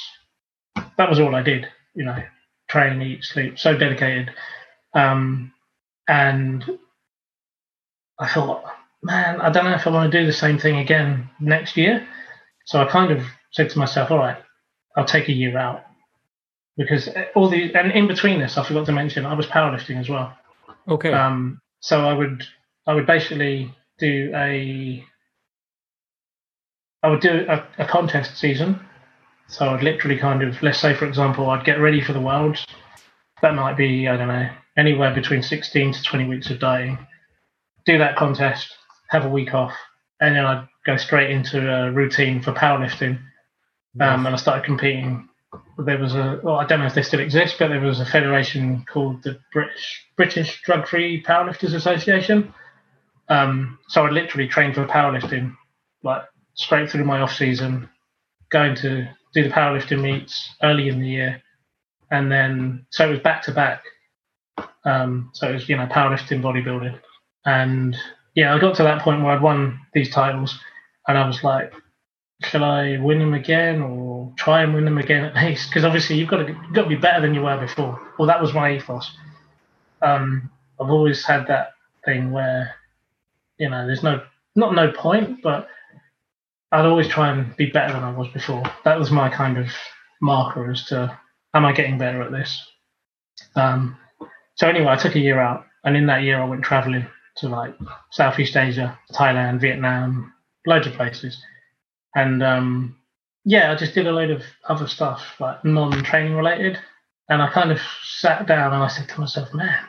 [0.96, 1.66] that was all I did.
[1.94, 2.22] You know,
[2.68, 4.30] train, eat, sleep, so dedicated.
[4.94, 5.52] Um,
[6.06, 6.78] and
[8.18, 8.64] I thought,
[9.02, 12.06] man, I don't know if I want to do the same thing again next year.
[12.66, 14.36] So I kind of said to myself, all right,
[14.96, 15.84] I'll take a year out
[16.76, 20.08] because all the and in between this, I forgot to mention I was powerlifting as
[20.08, 20.36] well.
[20.88, 21.12] Okay.
[21.12, 22.44] Um, so I would
[22.86, 25.04] I would basically do a
[27.02, 28.80] I would do a, a contest season.
[29.48, 32.58] So I'd literally kind of let's say for example I'd get ready for the world.
[33.42, 36.98] That might be I don't know anywhere between 16 to 20 weeks of dieting.
[37.86, 38.68] Do that contest,
[39.08, 39.74] have a week off,
[40.20, 43.18] and then I'd go straight into a routine for powerlifting.
[44.00, 45.28] Um, and I started competing.
[45.78, 48.06] There was a, well, I don't know if they still exist, but there was a
[48.06, 52.52] federation called the British British Drug Free Powerlifters Association.
[53.28, 55.56] Um, so I literally trained for powerlifting,
[56.02, 56.22] like
[56.54, 57.88] straight through my off season,
[58.50, 61.42] going to do the powerlifting meets early in the year,
[62.10, 63.82] and then so it was back to back.
[64.84, 66.98] Um, so it was you know powerlifting, bodybuilding,
[67.44, 67.96] and
[68.34, 70.58] yeah, I got to that point where I'd won these titles,
[71.06, 71.72] and I was like,
[72.42, 75.68] shall I win them again or try and win them again at least?
[75.68, 78.00] Because obviously you've got to you've got to be better than you were before.
[78.18, 79.10] Well, that was my ethos.
[80.02, 81.72] Um, I've always had that
[82.04, 82.74] thing where,
[83.58, 84.22] you know, there's no
[84.56, 85.68] not no point, but
[86.72, 88.62] I'd always try and be better than I was before.
[88.84, 89.68] That was my kind of
[90.20, 91.16] marker as to
[91.54, 92.66] am I getting better at this.
[93.54, 93.96] Um,
[94.56, 97.48] so anyway, I took a year out, and in that year I went traveling to
[97.48, 97.74] like
[98.10, 100.32] Southeast Asia, Thailand, Vietnam,
[100.66, 101.42] loads of places.
[102.14, 102.96] And um,
[103.44, 106.78] yeah, I just did a load of other stuff, like non training related.
[107.28, 109.80] And I kind of sat down and I said to myself, man,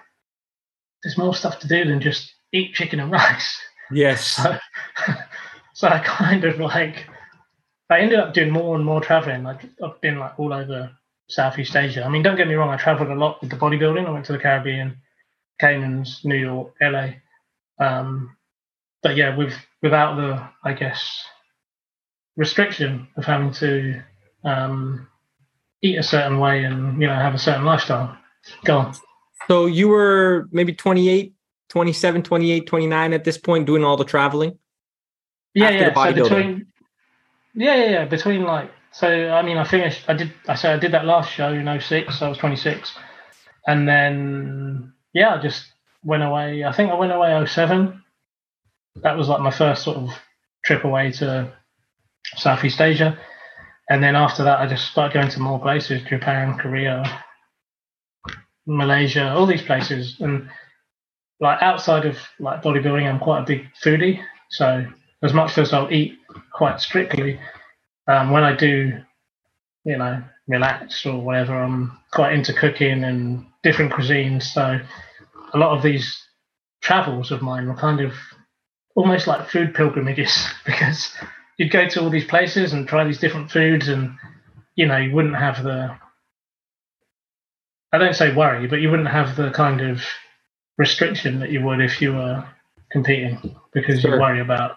[1.03, 3.62] there's more stuff to do than just eat chicken and rice.
[3.91, 4.39] Yes.
[5.05, 5.13] So,
[5.73, 7.05] so I kind of like,
[7.89, 9.43] I ended up doing more and more traveling.
[9.43, 10.89] Like I've been like all over
[11.27, 12.05] Southeast Asia.
[12.05, 14.05] I mean, don't get me wrong, I traveled a lot with the bodybuilding.
[14.05, 14.95] I went to the Caribbean,
[15.60, 17.10] Caymans, New York, LA.
[17.79, 18.35] Um,
[19.03, 21.23] but yeah, with without the, I guess,
[22.35, 24.01] restriction of having to
[24.43, 25.07] um,
[25.81, 28.17] eat a certain way and you know have a certain lifestyle.
[28.63, 28.95] Go on.
[29.47, 31.33] So you were maybe 28,
[31.69, 34.57] 27, 28, 29 at this point doing all the traveling?
[35.53, 35.93] Yeah, yeah.
[35.93, 36.67] So between,
[37.53, 38.05] yeah, yeah, yeah.
[38.05, 40.03] Between like, so I mean, I finished.
[40.07, 40.33] I did.
[40.47, 42.93] I said I did that last show in 06, So I was 26,
[43.67, 45.65] and then yeah, I just
[46.05, 46.63] went away.
[46.63, 48.01] I think I went away 07.
[49.03, 50.09] That was like my first sort of
[50.63, 51.51] trip away to
[52.37, 53.17] Southeast Asia,
[53.89, 57.23] and then after that, I just started going to more places: Japan, Korea,
[58.65, 60.49] Malaysia, all these places, and
[61.39, 64.23] like outside of like bodybuilding, I'm quite a big foodie.
[64.51, 64.85] So
[65.23, 66.17] as much as I'll eat
[66.53, 67.39] quite strictly,
[68.07, 68.93] um, when I do,
[69.83, 74.43] you know, relax or whatever, I'm quite into cooking and different cuisines.
[74.43, 74.79] So
[75.53, 76.21] a lot of these
[76.81, 78.13] travels of mine were kind of
[78.95, 81.13] almost like food pilgrimages because
[81.58, 84.15] you'd go to all these places and try these different foods and
[84.75, 85.95] you know you wouldn't have the
[87.93, 90.01] i don't say worry but you wouldn't have the kind of
[90.77, 92.45] restriction that you would if you were
[92.91, 93.38] competing
[93.73, 94.15] because Sure.
[94.15, 94.75] you worry about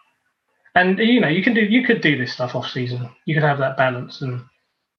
[0.74, 3.42] and you know you can do you could do this stuff off season you could
[3.42, 4.40] have that balance and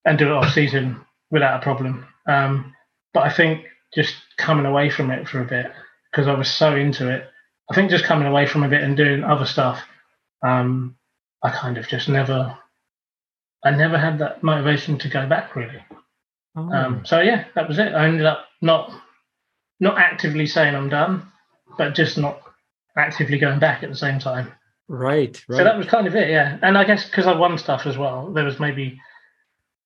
[0.05, 0.99] and do it off season
[1.31, 2.73] without a problem um
[3.13, 5.71] but i think just coming away from it for a bit
[6.11, 7.27] because i was so into it
[7.69, 9.83] i think just coming away from a bit and doing other stuff
[10.43, 10.95] um
[11.41, 12.57] I kind of just never,
[13.63, 15.83] I never had that motivation to go back really.
[16.55, 16.71] Oh.
[16.71, 17.93] Um, so yeah, that was it.
[17.93, 18.91] I ended up not,
[19.79, 21.31] not actively saying I'm done,
[21.77, 22.41] but just not
[22.97, 24.51] actively going back at the same time.
[24.89, 25.57] right, right.
[25.57, 26.57] So that was kind of it, yeah.
[26.61, 28.99] And I guess because I won stuff as well, there was maybe,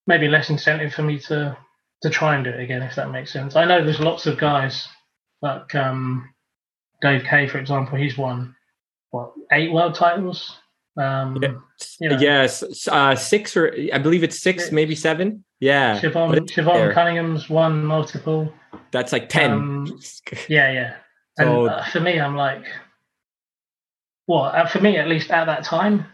[0.08, 1.56] maybe less incentive for me to
[2.04, 3.56] to try and do it again, if that makes sense.
[3.56, 4.88] I know there's lots of guys
[5.42, 6.30] like um,
[7.02, 7.97] Dave Kay, for example.
[7.97, 8.56] He's won
[9.12, 10.60] what eight world titles.
[10.95, 11.54] Um, Yeah.
[11.99, 12.20] you know.
[12.20, 15.43] yes, uh, six or I believe it's six, maybe seven.
[15.60, 16.93] Yeah, Siobhan, Siobhan.
[16.93, 18.54] Cunningham's won multiple.
[18.91, 19.51] that's like ten.
[19.51, 19.99] Um,
[20.47, 20.93] Yeah, yeah.
[21.39, 22.66] And So- uh, for me, I'm like,
[24.28, 26.06] well, uh, for me at least at that time,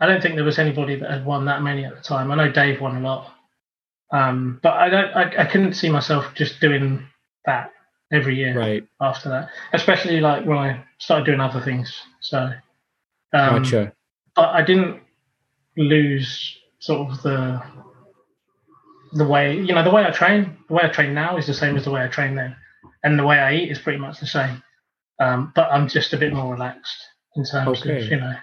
[0.00, 2.30] I don't think there was anybody that had won that many at the time.
[2.30, 3.32] I know Dave won a lot,
[4.10, 5.12] um, but I don't.
[5.14, 7.06] I, I couldn't see myself just doing
[7.44, 7.72] that
[8.12, 11.94] every year right, after that, especially like when I started doing other things.
[12.20, 12.52] So,
[13.32, 13.92] um, gotcha.
[14.34, 15.00] but I didn't
[15.76, 17.62] lose sort of the
[19.12, 20.56] the way you know the way I train.
[20.68, 22.56] The way I train now is the same as the way I train then,
[23.04, 24.62] and the way I eat is pretty much the same.
[25.20, 26.96] Um, but I'm just a bit more relaxed
[27.36, 28.04] in terms Okay.
[28.04, 28.34] of you know.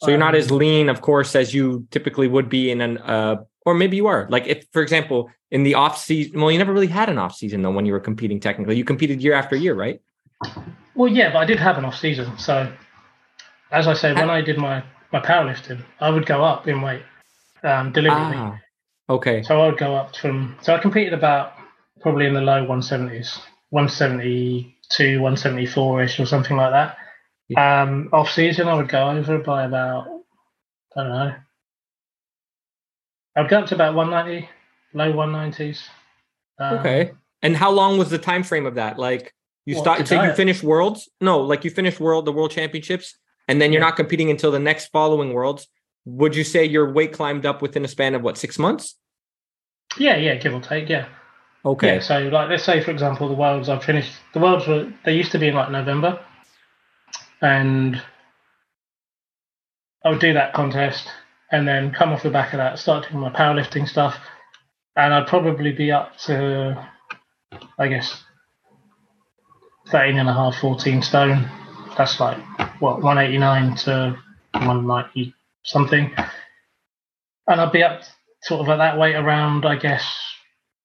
[0.00, 2.98] So you're not um, as lean, of course, as you typically would be in an
[2.98, 3.36] uh,
[3.68, 4.26] or maybe you are.
[4.30, 7.34] Like if, for example, in the off season, well, you never really had an off
[7.34, 8.40] season though when you were competing.
[8.40, 10.00] Technically, you competed year after year, right?
[10.94, 12.38] Well, yeah, but I did have an off season.
[12.38, 12.72] So,
[13.70, 17.02] as I say, when I did my my powerlifting, I would go up in weight
[17.62, 18.36] um, deliberately.
[18.36, 18.58] Ah,
[19.10, 19.42] okay.
[19.42, 20.56] So I would go up from.
[20.62, 21.52] So I competed about
[22.00, 23.38] probably in the low 170s,
[23.68, 26.96] 172, 174 ish, or something like that.
[27.56, 30.06] Um, off season, I would go over by about
[30.96, 31.34] I don't know.
[33.38, 34.48] I'd go up to about 190,
[34.94, 35.82] low 190s.
[36.58, 37.12] Um, Okay.
[37.40, 38.98] And how long was the time frame of that?
[38.98, 39.32] Like
[39.64, 41.08] you What, start so you finish worlds?
[41.20, 43.16] No, like you finish world the world championships
[43.46, 43.86] and then you're Yeah.
[43.86, 45.68] not competing until the next following worlds.
[46.04, 48.96] Would you say your weight climbed up within a span of what, six months?
[49.96, 51.06] Yeah, yeah, give or take, yeah.
[51.64, 51.94] Okay.
[51.94, 55.14] Yeah, so like let's say for example the worlds I've finished the worlds were they
[55.14, 56.18] used to be in like November
[57.40, 58.02] and
[60.04, 61.08] I would do that contest
[61.50, 64.18] and then come off the back of that, start doing my powerlifting stuff
[64.98, 66.86] and I'd probably be up to
[67.78, 68.24] I guess
[69.86, 71.48] 13 and a half, 14 stone.
[71.96, 72.36] That's like
[72.80, 74.18] what 189 to
[74.52, 76.12] 190 something.
[77.46, 78.02] And I'd be up
[78.42, 80.04] sort of at that weight around I guess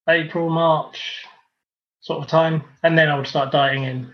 [0.08, 1.26] April, March
[2.02, 4.14] sort of time, and then I would start dieting in.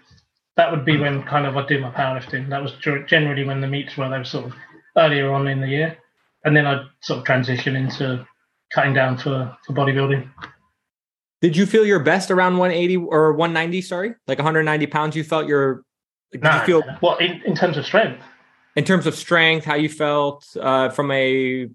[0.56, 2.50] That would be when kind of I'd do my powerlifting.
[2.50, 2.74] That was
[3.08, 4.10] generally when the meets were.
[4.10, 4.54] They were sort of
[4.97, 5.97] earlier on in the year,
[6.43, 8.25] and then I'd sort of transition into
[8.73, 10.29] cutting down for for bodybuilding.
[11.41, 13.81] Did you feel your best around 180 or 190?
[13.81, 15.15] Sorry, like 190 pounds.
[15.15, 15.83] You felt your.
[16.31, 18.21] Did Nah, you feel what in, in terms of strength?
[18.75, 21.67] in terms of strength, how you felt uh, from a,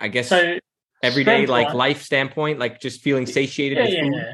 [0.00, 0.58] I guess, So
[1.02, 4.32] everyday like strength-wise- life standpoint, like just feeling satiated yeah, yeah, yeah.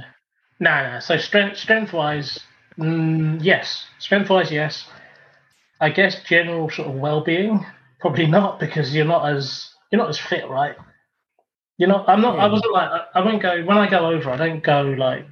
[0.60, 1.00] No, no.
[1.00, 2.38] So strength, strength wise,
[2.78, 3.86] mm, yes.
[3.98, 4.86] Strength wise, yes.
[5.80, 7.64] I guess general sort of well being,
[8.00, 10.76] probably not because you're not as you're not as fit, right?
[11.78, 12.08] You're not.
[12.08, 12.38] I'm not.
[12.38, 12.90] I wasn't like.
[12.90, 14.30] I, I won't go when I go over.
[14.30, 15.26] I don't go like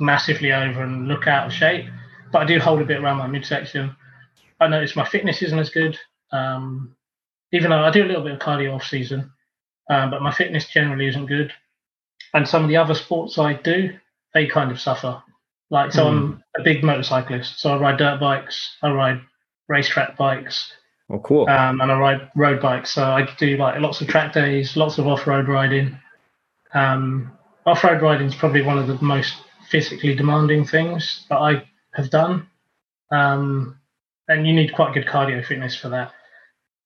[0.00, 1.86] massively over and look out of shape,
[2.32, 3.94] but I do hold a bit around my midsection.
[4.60, 5.98] I notice my fitness isn't as good,
[6.30, 6.94] um,
[7.52, 9.30] even though I do a little bit of cardio off season,
[9.90, 11.52] um, but my fitness generally isn't good.
[12.34, 13.90] And some of the other sports I do,
[14.34, 15.22] they kind of suffer.
[15.70, 19.20] Like, so I'm a big motorcyclist, so I ride dirt bikes, I ride
[19.68, 20.72] racetrack bikes,
[21.12, 21.48] Oh, cool.
[21.48, 22.92] um, and I ride road bikes.
[22.92, 25.98] So I do like lots of track days, lots of off-road riding.
[26.72, 27.32] Um,
[27.66, 29.36] off-road riding is probably one of the most
[29.68, 32.48] physically demanding things that I have done,
[33.10, 33.78] um,
[34.26, 36.12] and you need quite good cardio fitness for that.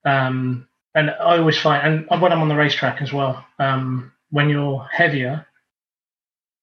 [0.05, 4.49] Um, and I always find, and when I'm on the racetrack as well, um, when
[4.49, 5.47] you're heavier,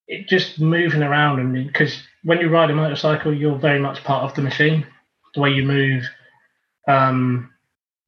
[0.07, 4.24] it just moving around and because when you ride a motorcycle, you're very much part
[4.24, 4.86] of the machine.
[5.34, 6.03] The way you move,
[6.88, 7.52] um,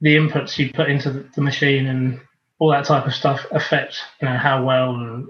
[0.05, 2.21] the inputs you put into the, the machine, and
[2.59, 5.27] all that type of stuff affect you know how well and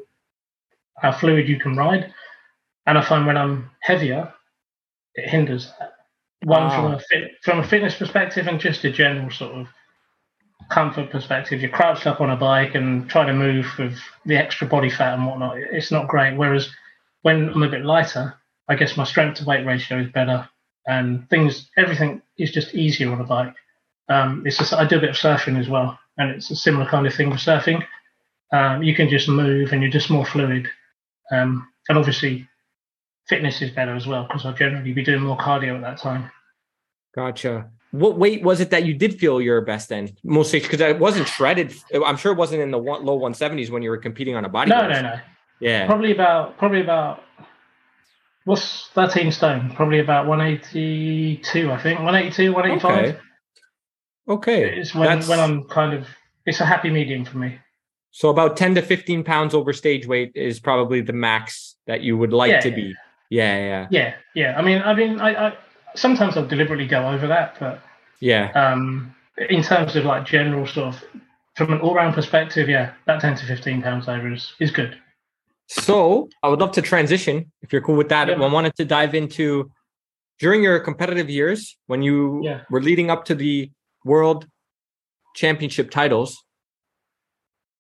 [0.98, 2.14] how fluid you can ride.
[2.86, 4.34] And I find when I'm heavier,
[5.16, 5.94] it hinders that.
[6.44, 9.68] One from a fit, from a fitness perspective and just a general sort of
[10.70, 11.62] comfort perspective.
[11.62, 15.14] You're crouched up on a bike and trying to move with the extra body fat
[15.14, 15.58] and whatnot.
[15.58, 16.36] It's not great.
[16.36, 16.70] Whereas
[17.22, 18.36] when I'm a bit lighter,
[18.68, 20.50] I guess my strength to weight ratio is better,
[20.86, 23.56] and things everything is just easier on a bike.
[24.10, 26.86] Um, it's just I do a bit of surfing as well, and it's a similar
[26.86, 27.86] kind of thing with surfing.
[28.53, 30.68] Um, you can just move and you're just more fluid,
[31.32, 32.47] um, and obviously
[33.28, 36.30] fitness is better as well because I'll generally be doing more cardio at that time.
[37.16, 37.72] Gotcha.
[37.91, 40.16] What weight was it that you did feel your best in?
[40.24, 41.74] Mostly because it wasn't shredded.
[42.06, 44.49] I'm sure it wasn't in the one, low 170s when you were competing on a
[44.49, 44.70] body.
[44.70, 45.20] No, no, no.
[45.62, 45.86] Yeah.
[45.86, 47.24] Probably about probably about
[48.43, 49.72] what's 13 stone?
[49.76, 51.99] Probably about 182, I think.
[51.99, 53.06] 182, 185.
[53.06, 53.20] Okay.
[54.28, 54.78] Okay.
[54.80, 56.08] It's when That's- when I'm kind of
[56.46, 57.58] it's a happy medium for me.
[58.12, 62.18] So about 10 to 15 pounds over stage weight is probably the max that you
[62.18, 62.76] would like Yeah, to yeah.
[62.76, 62.96] be.
[63.30, 64.56] Yeah, yeah, Yeah, yeah.
[64.58, 65.58] I mean, I mean, I, I
[65.96, 67.82] sometimes I'll deliberately go over that, but
[68.20, 68.52] yeah.
[68.54, 69.14] um,
[69.50, 71.04] in terms of like general sort of
[71.56, 74.98] from an all-round perspective, yeah, that 10 to 15 pounds over is is good.
[75.68, 78.28] So I would love to transition if you're cool with that.
[78.28, 78.36] Yeah.
[78.36, 79.72] I wanted to dive into
[80.40, 82.62] during your competitive years when you Yeah.
[82.70, 83.72] were leading up to the
[84.06, 84.47] world
[85.36, 86.41] championship titles.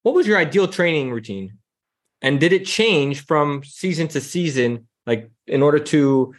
[0.03, 1.57] What was your ideal training routine?
[2.21, 6.33] And did it change from season to season, like in order to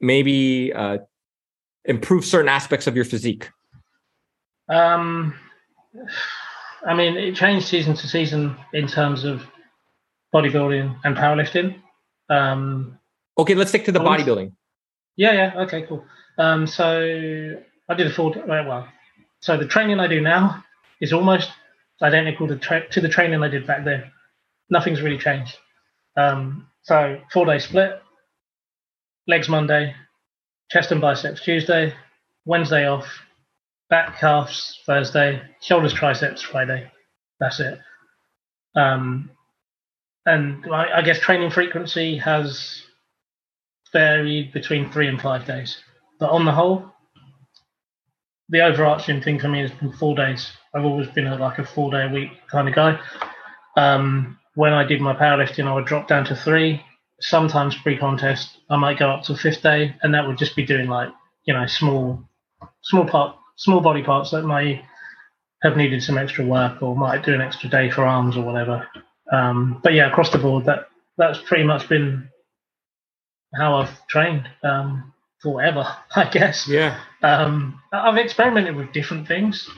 [0.00, 0.98] maybe uh,
[1.84, 3.50] improve certain aspects of your physique?
[4.68, 5.34] Um,
[6.86, 9.46] I mean, it changed season to season in terms of
[10.34, 11.80] bodybuilding and powerlifting.
[12.28, 12.98] Um,
[13.38, 14.52] Okay, let's stick to the bodybuilding.
[15.16, 16.04] yeah, yeah, okay, cool.
[16.38, 17.56] Um, so
[17.88, 18.88] I did a full well, well.
[19.40, 20.64] So the training I do now
[21.00, 21.50] is almost
[22.02, 24.10] identical to, tra- to the training I did back then.
[24.70, 25.56] Nothing's really changed.
[26.16, 28.02] Um, so four day split,
[29.28, 29.94] legs Monday,
[30.70, 31.94] chest and biceps Tuesday,
[32.44, 33.06] Wednesday off,
[33.88, 36.90] back calves Thursday, shoulders triceps Friday.
[37.38, 37.78] That's it.
[38.74, 39.30] Um,
[40.24, 42.82] and I, I guess training frequency has
[43.92, 45.78] varied between three and five days.
[46.18, 46.92] But on the whole,
[48.48, 50.52] the overarching thing for me has been four days.
[50.74, 52.98] I've always been a, like a four day a week kind of guy.
[53.76, 56.82] Um, when I did my powerlifting, I would drop down to three.
[57.20, 60.88] Sometimes pre-contest, I might go up to fifth day, and that would just be doing
[60.88, 61.08] like
[61.44, 62.22] you know small,
[62.82, 64.82] small part, small body parts that might
[65.62, 68.86] have needed some extra work, or might do an extra day for arms or whatever.
[69.32, 72.28] Um, but yeah, across the board, that that's pretty much been
[73.54, 76.68] how I've trained um, forever, I guess.
[76.68, 77.00] Yeah.
[77.22, 79.68] Um, I've experimented with different things,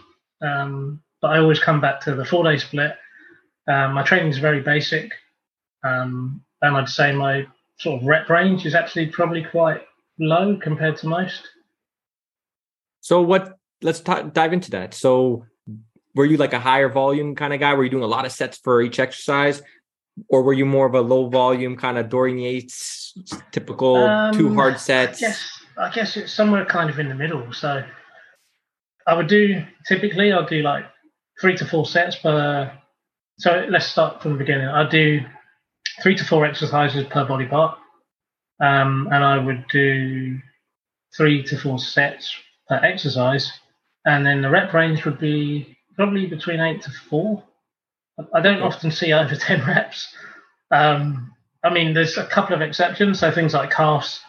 [0.42, 2.92] um, but I always come back to the four day split.
[3.66, 5.12] Um, my training is very basic,
[5.84, 7.46] um, and I'd say my
[7.78, 9.82] sort of rep range is actually probably quite
[10.18, 11.46] low compared to most.
[13.00, 13.54] So what?
[13.80, 14.92] Let's t- dive into that.
[14.92, 15.46] So,
[16.14, 17.74] were you like a higher volume kind of guy?
[17.74, 19.62] Were you doing a lot of sets for each exercise,
[20.28, 23.14] or were you more of a low volume kind of Dorian Yates
[23.52, 23.94] typical
[24.32, 25.20] two Um, hard sets?
[25.20, 27.52] Yes, I guess it's somewhere kind of in the middle.
[27.52, 27.82] So
[29.06, 30.84] I would do typically I'll do like
[31.40, 32.72] three to four sets per.
[33.38, 34.68] So let's start from the beginning.
[34.68, 35.20] I do
[36.02, 37.78] three to four exercises per body part,
[38.60, 40.38] um, and I would do
[41.16, 42.34] three to four sets
[42.68, 43.50] per exercise,
[44.04, 47.42] and then the rep range would be probably between eight to four.
[48.34, 50.12] I- don't often see over ten reps.
[50.70, 53.20] Um, I mean, there's a couple of exceptions.
[53.20, 54.20] So things like calves,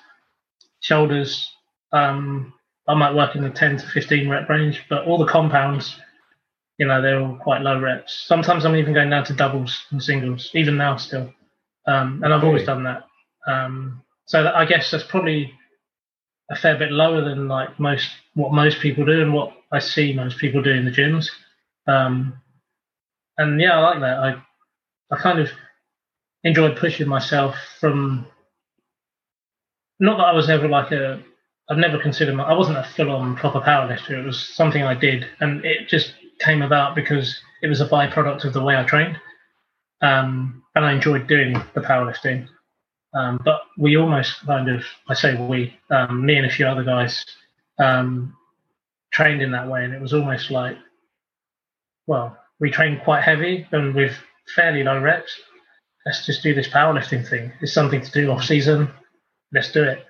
[0.82, 1.52] shoulders.
[1.92, 2.54] Um,
[2.88, 5.96] I might work in the 10 to 15 rep range, but all the compounds,
[6.80, 8.24] you know, they're all quite low reps.
[8.28, 11.32] Sometimes I'm even going down to doubles and singles, even now still.
[11.86, 13.04] Um, and I've always done that.
[13.46, 15.54] Um, so that, I guess that's probably
[16.50, 20.14] a fair bit lower than like most what most people do and what I see
[20.14, 21.30] most people do in the gyms.
[21.88, 22.42] Um,
[23.40, 24.20] and yeah, I like that.
[24.20, 24.44] I
[25.12, 25.50] I kind of
[26.44, 28.28] enjoyed pushing myself from
[30.00, 31.24] not that I was ever like a
[31.70, 34.12] I've never considered my, I wasn't a full on proper powerlifter.
[34.12, 38.44] It was something I did and it just came about because it was a byproduct
[38.44, 39.18] of the way I trained.
[40.02, 42.48] Um, and I enjoyed doing the powerlifting.
[43.14, 46.84] Um, but we almost kind of I say we, um, me and a few other
[46.84, 47.26] guys
[47.80, 48.36] um,
[49.12, 50.78] trained in that way and it was almost like
[52.08, 54.16] well, we train quite heavy and with
[54.55, 55.32] fairly low reps.
[56.05, 57.51] Let's just do this powerlifting thing.
[57.62, 58.89] It's something to do off season.
[59.53, 60.05] Let's do it.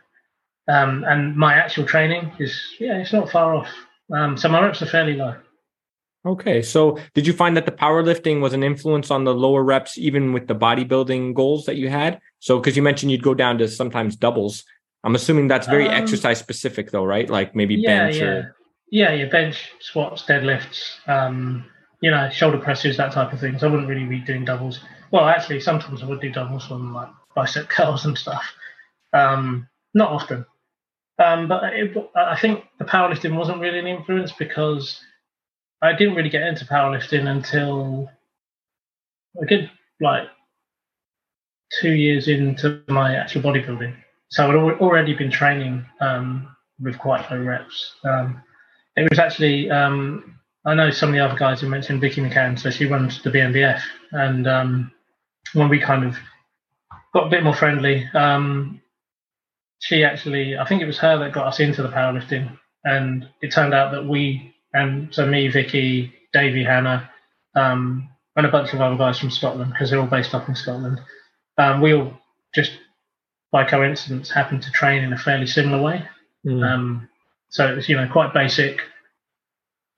[0.68, 3.70] Um, and my actual training is yeah, it's not far off.
[4.14, 5.36] Um, so my reps are fairly low.
[6.26, 6.62] Okay.
[6.62, 10.34] So, did you find that the powerlifting was an influence on the lower reps, even
[10.34, 12.20] with the bodybuilding goals that you had?
[12.40, 14.66] So, because you mentioned you'd go down to sometimes doubles.
[15.04, 17.30] I'm assuming that's very Um, exercise specific, though, right?
[17.30, 18.56] Like maybe yeah, bench yeah, or
[18.92, 19.26] yeah, yeah.
[19.26, 21.66] Bench, squats, deadlifts, um,
[22.02, 23.58] you know, shoulder presses, that type of thing.
[23.58, 24.80] So I wouldn't really be doing doubles.
[25.12, 28.44] Well, actually, sometimes I would do doubles on like bicep curls and stuff.
[29.14, 30.46] Um, not often.
[31.18, 35.02] Um, but it, I think the powerlifting wasn't really an influence because
[35.82, 38.10] I didn't really get into powerlifting until
[39.42, 39.70] a good
[40.00, 40.28] like
[41.82, 43.96] two years into my actual bodybuilding.
[44.30, 47.96] So I'd already been training um, with quite low reps.
[48.04, 48.42] Um,
[48.96, 50.39] it was actually um,
[50.70, 53.32] I know some of the other guys who mentioned Vicky McCann, so she runs the
[53.32, 54.92] BNBF, and um,
[55.54, 56.16] when we kind of
[57.14, 58.80] got a bit more friendly, um,
[59.80, 63.52] she actually I think it was her that got us into the powerlifting, and it
[63.52, 67.10] turned out that we and so me, Vicky, Davey, Hannah,
[67.56, 70.56] um, and a bunch of other guys from Scotland because they're all based up in
[70.56, 71.00] Scotland.
[71.58, 72.14] Um, we all
[72.54, 72.74] just
[73.52, 76.08] by coincidence happened to train in a fairly similar way.
[76.46, 76.64] Mm.
[76.64, 77.10] Um,
[77.50, 78.80] so it was, you know, quite basic,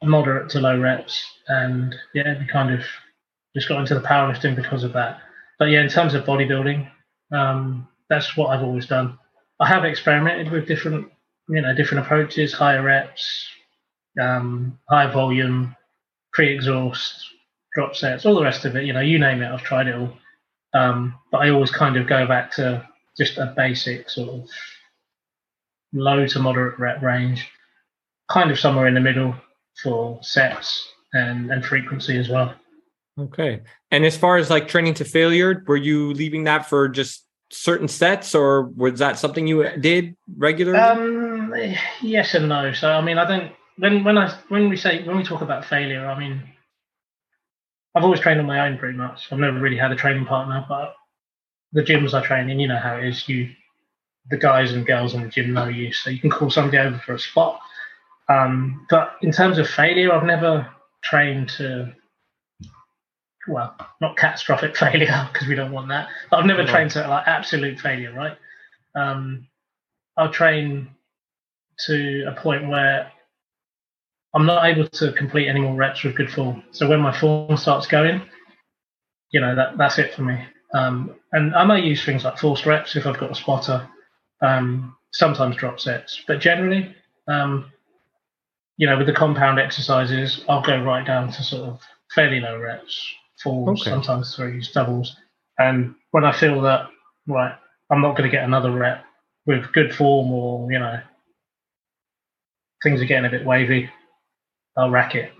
[0.03, 2.85] moderate to low reps, and yeah, we kind of
[3.55, 5.19] just got into the powerlifting because of that.
[5.59, 6.89] But yeah, in terms of bodybuilding,
[7.31, 9.17] um, that's what I've always done.
[9.59, 11.07] I have experimented with different,
[11.49, 13.47] you know, different approaches, higher reps,
[14.19, 15.75] um, high volume,
[16.33, 17.25] pre-exhaust,
[17.75, 18.85] drop sets, all the rest of it.
[18.85, 20.17] You know, you name it, I've tried it all.
[20.73, 22.87] Um, but I always kind of go back to
[23.17, 24.49] just a basic sort of
[25.93, 27.47] low to moderate rep range,
[28.31, 29.35] kind of somewhere in the middle
[29.81, 32.53] for sets and, and frequency as well.
[33.19, 33.61] Okay.
[33.91, 37.87] And as far as like training to failure, were you leaving that for just certain
[37.87, 40.79] sets or was that something you did regularly?
[40.79, 41.53] Um,
[42.01, 42.71] yes and no.
[42.73, 45.65] So I mean, I don't when when I when we say when we talk about
[45.65, 46.41] failure, I mean,
[47.95, 49.27] I've always trained on my own pretty much.
[49.31, 50.95] I've never really had a training partner, but
[51.73, 53.27] the gyms I train in, you know how it is.
[53.27, 53.49] You,
[54.29, 56.97] the guys and girls in the gym know you, so you can call somebody over
[56.99, 57.59] for a spot.
[58.31, 60.69] Um, but in terms of failure, I've never
[61.03, 61.93] trained to,
[63.47, 66.07] well, not catastrophic failure because we don't want that.
[66.29, 68.37] But I've never trained to like absolute failure, right?
[68.95, 69.47] Um,
[70.17, 70.89] I'll train
[71.87, 73.11] to a point where
[74.33, 76.63] I'm not able to complete any more reps with good form.
[76.71, 78.21] So when my form starts going,
[79.31, 80.45] you know that that's it for me.
[80.73, 83.87] Um, and I may use things like forced reps if I've got a spotter.
[84.41, 86.95] Um, sometimes drop sets, but generally,
[87.27, 87.71] um,
[88.81, 91.81] you know, with the compound exercises, I'll go right down to sort of
[92.15, 93.13] fairly low reps,
[93.43, 93.91] fours, okay.
[93.91, 95.15] sometimes threes, doubles.
[95.59, 96.87] And when I feel that,
[97.27, 97.53] right,
[97.91, 99.05] I'm not going to get another rep
[99.45, 100.99] with good form or, you know,
[102.81, 103.87] things are getting a bit wavy,
[104.75, 105.31] I'll rack it.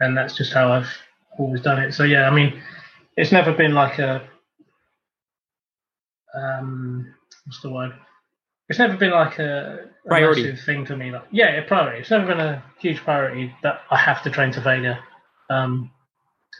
[0.00, 0.92] And that's just how I've
[1.38, 1.92] always done it.
[1.92, 2.60] So, yeah, I mean,
[3.16, 4.28] it's never been like a,
[6.34, 7.14] um,
[7.46, 7.94] what's the word?
[8.68, 11.10] It's never been like a, a priority thing to me.
[11.10, 12.00] Like, yeah, a priority.
[12.00, 14.98] It's never been a huge priority that I have to train to failure.
[15.48, 15.90] Um,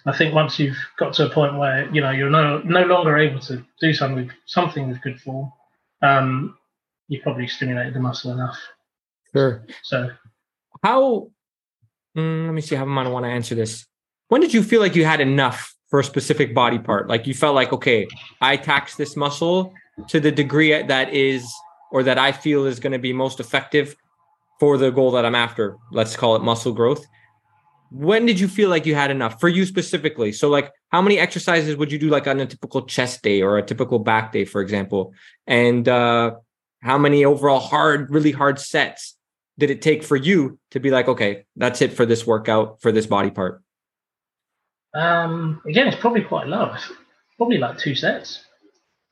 [0.07, 3.19] I think once you've got to a point where you know you're no no longer
[3.19, 5.53] able to do something with something with good form,
[6.03, 6.57] um,
[7.09, 8.59] you've probably stimulated the muscle enough.
[9.35, 9.67] Sure.
[9.83, 10.11] So,
[10.83, 11.31] how?
[12.17, 13.87] Mm, let me see how I want to answer this.
[14.29, 17.09] When did you feel like you had enough for a specific body part?
[17.09, 18.07] Like you felt like, okay,
[18.41, 19.75] I taxed this muscle
[20.09, 21.53] to the degree that is
[21.91, 23.97] or that I feel is going to be most effective
[24.61, 25.77] for the goal that I'm after.
[25.93, 27.07] Let's call it muscle growth.
[27.91, 30.33] When did you feel like you had enough for you specifically?
[30.33, 33.57] So, like, how many exercises would you do, like on a typical chest day or
[33.57, 35.15] a typical back day, for example?
[35.47, 36.33] And uh,
[36.83, 39.17] how many overall hard, really hard sets
[39.59, 42.93] did it take for you to be like, okay, that's it for this workout for
[42.93, 43.63] this body part?
[44.95, 46.75] Um, again, it's probably quite low.
[47.39, 48.45] Probably like two sets.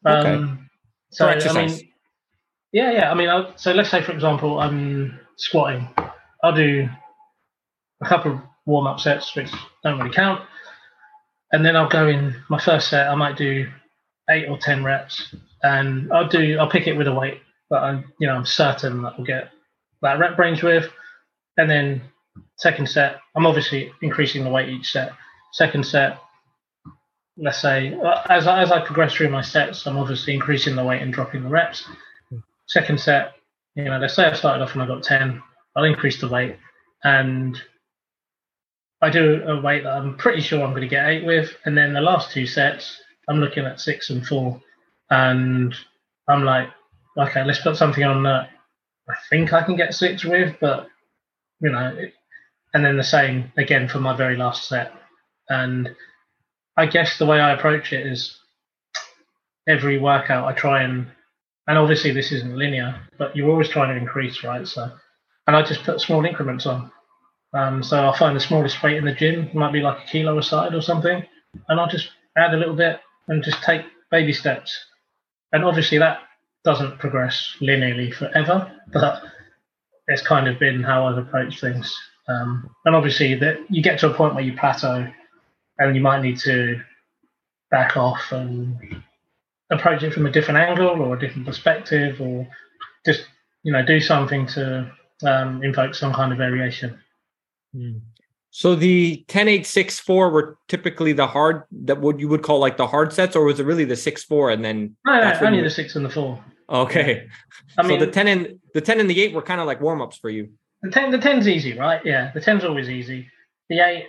[0.05, 0.35] Okay.
[0.35, 0.69] Um,
[1.11, 1.93] so, I mean,
[2.73, 3.11] yeah, yeah.
[3.11, 5.89] I mean, I'll, so let's say, for example, I'm squatting.
[6.43, 6.89] I'll do
[8.03, 9.51] a couple of warm up sets, which
[9.83, 10.43] don't really count.
[11.53, 13.69] And then I'll go in my first set, I might do
[14.29, 15.35] eight or 10 reps.
[15.63, 17.41] And I'll do, I'll pick it with a weight
[17.71, 19.51] that I'm, you know, I'm certain that I'll get
[20.03, 20.89] that rep range with.
[21.57, 22.03] And then
[22.57, 25.13] second set, I'm obviously increasing the weight each set.
[25.53, 26.19] Second set,
[27.39, 31.01] let's say, uh, as, as I progress through my sets, I'm obviously increasing the weight
[31.01, 31.89] and dropping the reps
[32.67, 33.35] second set,
[33.75, 35.43] you know, let's say I started off and I got 10,
[35.77, 36.57] I'll increase the weight
[37.05, 37.61] and
[39.03, 41.55] I do a weight that I'm pretty sure I'm going to get eight with.
[41.65, 44.61] And then the last two sets, I'm looking at six and four.
[45.11, 45.75] And
[46.29, 46.69] I'm like,
[47.19, 48.51] okay, let's put something on that
[49.09, 50.89] I think I can get six with, but,
[51.61, 51.97] you know,
[52.75, 54.93] and then the same again for my very last set.
[55.49, 55.95] And
[56.77, 58.39] I guess the way I approach it is
[59.69, 61.07] every workout I try and
[61.67, 64.67] and obviously this isn't linear, but you're always trying to increase, right?
[64.67, 64.91] So,
[65.47, 66.91] and I just put small increments on.
[67.53, 70.07] Um, so I'll find the smallest weight in the gym, it might be like a
[70.07, 71.25] kilo a side or something,
[71.69, 74.79] and I'll just add a little bit and just take baby steps.
[75.53, 76.21] And obviously that
[76.65, 79.23] doesn't progress linearly forever, but
[80.09, 81.97] it's kind of been how I've approached things.
[82.29, 85.07] Um, and obviously that you get to a point where you plateau,
[85.79, 86.81] and you might need to
[87.71, 89.03] back off and
[89.71, 92.47] approach it from a different angle or a different perspective or
[93.05, 93.27] just
[93.63, 94.91] you know do something to
[95.25, 96.99] um, invoke some kind of variation.
[97.75, 98.01] Mm.
[98.51, 102.59] so the 10 8 6 4 were typically the hard that what you would call
[102.59, 105.39] like the hard sets or was it really the 6 4 and then no, no
[105.43, 107.27] only the 6 and the 4 okay.
[107.79, 109.81] I mean, so the 10 and the 10 and the 8 were kind of like
[109.81, 110.49] warm-ups for you.
[110.83, 112.01] The 10 the 10's easy right?
[112.05, 113.29] Yeah the 10's always easy.
[113.69, 114.07] The 8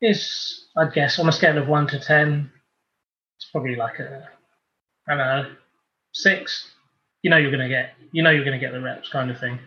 [0.00, 2.50] is i guess on a scale of 1 to 10
[3.36, 4.28] it's probably like a,
[5.08, 5.50] I don't know,
[6.12, 6.70] six.
[7.22, 9.58] You know you're gonna get, you know you're gonna get the reps, kind of thing.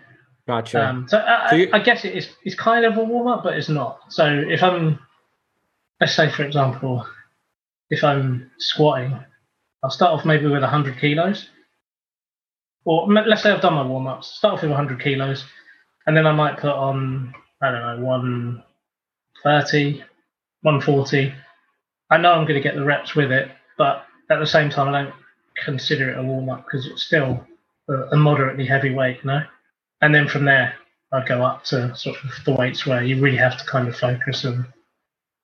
[0.48, 0.86] Gotcha.
[0.86, 1.70] Um, so, I, so you...
[1.74, 4.00] I, guess it is it's kind of a warm up, but it's not.
[4.10, 5.00] So if I'm,
[6.00, 7.06] let's say for example,
[7.90, 9.20] if I'm squatting,
[9.84, 11.50] I'll start off maybe with 100 kilos,
[12.86, 14.28] or let's say I've done my warm ups.
[14.28, 15.44] Start off with 100 kilos,
[16.06, 20.00] and then I might put on I don't know 130,
[20.62, 21.34] 140.
[22.10, 24.94] I know I'm going to get the reps with it, but at the same time,
[24.94, 25.14] I don't
[25.64, 27.46] consider it a warm up because it's still
[27.90, 29.44] a, moderately heavy weight, you know.
[30.02, 30.74] And then from there,
[31.12, 33.96] I'd go up to sort of the weights where you really have to kind of
[33.96, 34.66] focus and,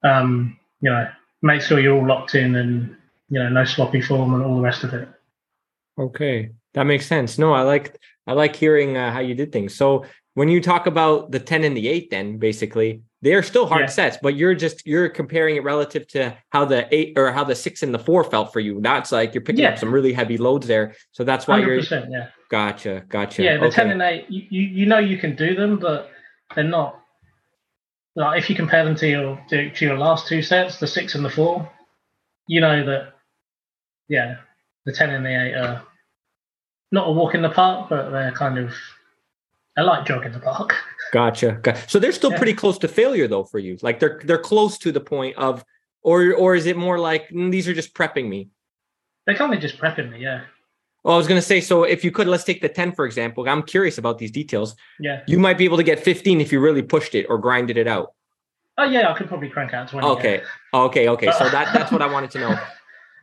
[0.03, 1.07] um, you know,
[1.43, 2.95] make sure you're all locked in and
[3.29, 5.07] you know no sloppy form and all the rest of it.
[5.99, 7.37] Okay, that makes sense.
[7.37, 9.75] No, I like I like hearing uh, how you did things.
[9.75, 13.83] So when you talk about the ten and the eight, then basically They're still hard
[13.83, 13.87] Yeah.
[13.87, 17.55] sets, but you're just you're comparing it relative to how the eight or how the
[17.55, 18.81] six and the four felt for you.
[18.81, 19.69] That's like you're picking Yeah.
[19.69, 20.93] up some really heavy loads there.
[21.13, 22.27] So that's why you're yeah.
[22.49, 23.41] gotcha, gotcha.
[23.41, 23.75] Yeah, the okay.
[23.75, 26.11] ten and eight, you, you you know you can do them, but
[26.53, 26.99] they're not.
[28.15, 31.15] Like if you compare them to your to, to your last two sets, the six
[31.15, 31.71] and the four,
[32.47, 33.13] you know that,
[34.09, 34.35] yeah,
[34.85, 35.81] the ten and the eight are
[36.91, 38.73] not a walk in the park, but they're kind of
[39.77, 40.75] a light jog in the park.
[41.13, 41.59] Gotcha.
[41.61, 42.37] Got- So they're still Yeah.
[42.41, 43.77] pretty close to failure though for you.
[43.87, 45.63] Like they're they're close to the point of
[46.01, 48.49] or or is it more like "Mm, these are just prepping me?
[49.25, 50.41] They're kind of just prepping me, yeah,
[51.03, 53.47] Well, I was gonna say, so if you could, let's take the 10, for example.
[53.47, 54.75] I'm curious about these details.
[54.99, 55.21] yeah.
[55.27, 57.87] You might be able to get 15 if you really pushed it or grinded it
[57.87, 58.07] out.
[58.79, 60.07] Oh yeah, I could probably crank out twenty.
[60.07, 60.13] yeah.
[60.13, 60.41] Okay.
[60.73, 61.07] Okay.
[61.15, 61.31] Okay.
[61.39, 62.53] So that that's what I wanted to know.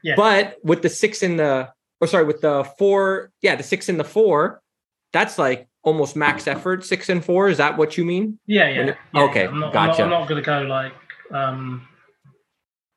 [0.02, 0.14] Yeah.
[0.16, 1.68] But with the six in the
[2.00, 4.62] or sorry, with the four, yeah, the six in the four,
[5.12, 7.48] that's like almost max effort, six and four.
[7.48, 8.38] Is that what you mean?
[8.46, 8.80] Yeah, yeah.
[8.82, 9.48] It- yeah, okay, yeah.
[9.50, 10.02] I'm not, gotcha.
[10.02, 10.92] I'm not, not going to go like
[11.32, 11.86] um,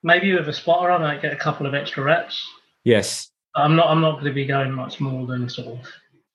[0.04, 0.92] maybe with a spotter.
[0.92, 2.42] I might get a couple of extra reps.
[2.84, 3.30] Yes.
[3.56, 3.88] I'm not.
[3.90, 5.80] I'm not going to be going much more than sort of.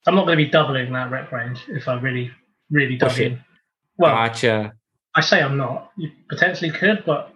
[0.06, 2.30] I'm not going to be doubling that rep range if I really,
[2.70, 3.32] really dug Push it.
[3.32, 3.44] in.
[3.98, 4.72] Well, Gotcha.
[5.14, 5.90] I say I'm not.
[5.96, 7.34] You potentially could, but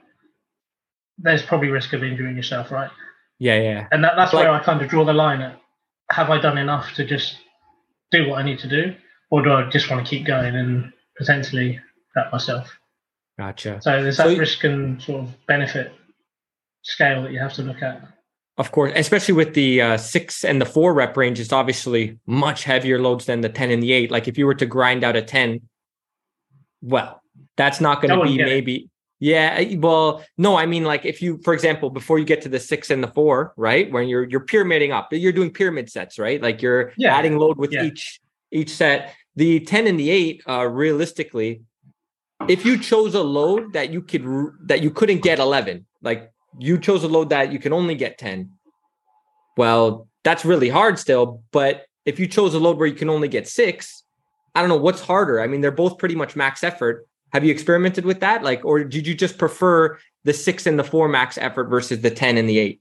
[1.19, 2.91] there's probably risk of injuring yourself, right?
[3.41, 3.89] Yeah, yeah.
[3.91, 5.59] And that, that's Like- where I kind of draw the line at.
[6.13, 7.37] Have I done enough to just
[8.13, 8.95] do what I need to do,
[9.33, 11.81] or do I just want to keep going and potentially
[12.15, 12.71] hurt myself?
[13.39, 13.81] Gotcha.
[13.81, 15.91] So there's that you- risk and sort of benefit
[16.83, 18.03] scale that you have to look at.
[18.59, 22.65] Of course, especially with the uh, six and the four rep range, it's obviously much
[22.65, 24.11] heavier loads than the 10 and the eight.
[24.11, 25.63] Like if you were to grind out a 10,
[26.83, 27.23] well,
[27.57, 28.51] that's not going to be get it.
[28.51, 28.91] maybe.
[29.19, 32.59] Yeah, well, no, I mean like if you, for example, before you get to the
[32.61, 36.43] six and the four, right, when you're you're pyramiding up, you're doing pyramid sets, right?
[36.43, 37.85] Like you're Yeah, adding load with yeah.
[37.85, 38.21] each
[38.51, 39.15] each set.
[39.37, 41.63] The 10 and the eight, uh, realistically,
[42.49, 44.25] if you chose a load that you could
[44.67, 48.19] that you couldn't get 11, like you chose a load that you can only get
[48.19, 48.51] 10,
[49.57, 51.43] well, that's really hard still.
[51.53, 54.03] But if you chose a load where you can only get six,
[54.55, 55.41] I don't know what's harder.
[55.41, 57.07] I mean, they're both pretty much max effort.
[57.33, 58.43] Have you experimented with that?
[58.43, 62.11] Like, or did you just prefer the six and the four max effort versus the
[62.11, 62.81] 10 and the eight?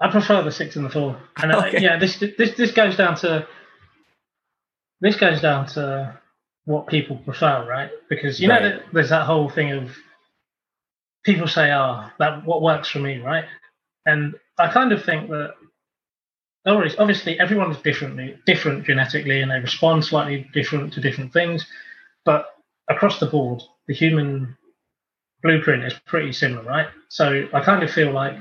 [0.00, 1.20] I prefer the six and the four.
[1.42, 1.82] And uh, Okay.
[1.82, 3.46] yeah, this this this goes down to
[5.00, 6.18] this goes down to
[6.64, 7.90] what people prefer, right?
[8.08, 8.62] Because you know Right.
[8.74, 9.96] that there's that whole thing of
[11.24, 13.44] people say, "Oh, that what works for me," right?
[14.06, 15.54] And I kind of think that
[16.66, 21.66] obviously, obviously everyone's differently different genetically, and they respond slightly different to different things.
[22.24, 22.46] But
[22.88, 24.56] across the board, the human
[25.42, 26.88] blueprint is pretty similar, right?
[27.08, 28.36] So I kind of feel like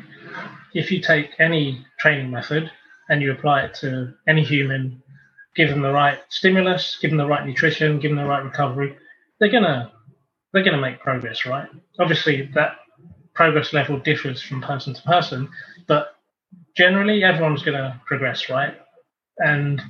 [0.74, 2.70] if you take any training method
[3.10, 5.02] and you apply it to any human,
[5.56, 8.98] give them the right stimulus, give them the right nutrition, give them the right recovery,
[9.40, 9.92] they're gonna
[10.52, 11.68] they're gonna make progress, right?
[12.00, 12.78] Obviously, that
[13.34, 15.50] progress level differs from person to person,
[15.88, 16.16] but
[16.76, 18.78] generally everyone's gonna progress, right?
[19.38, 19.82] And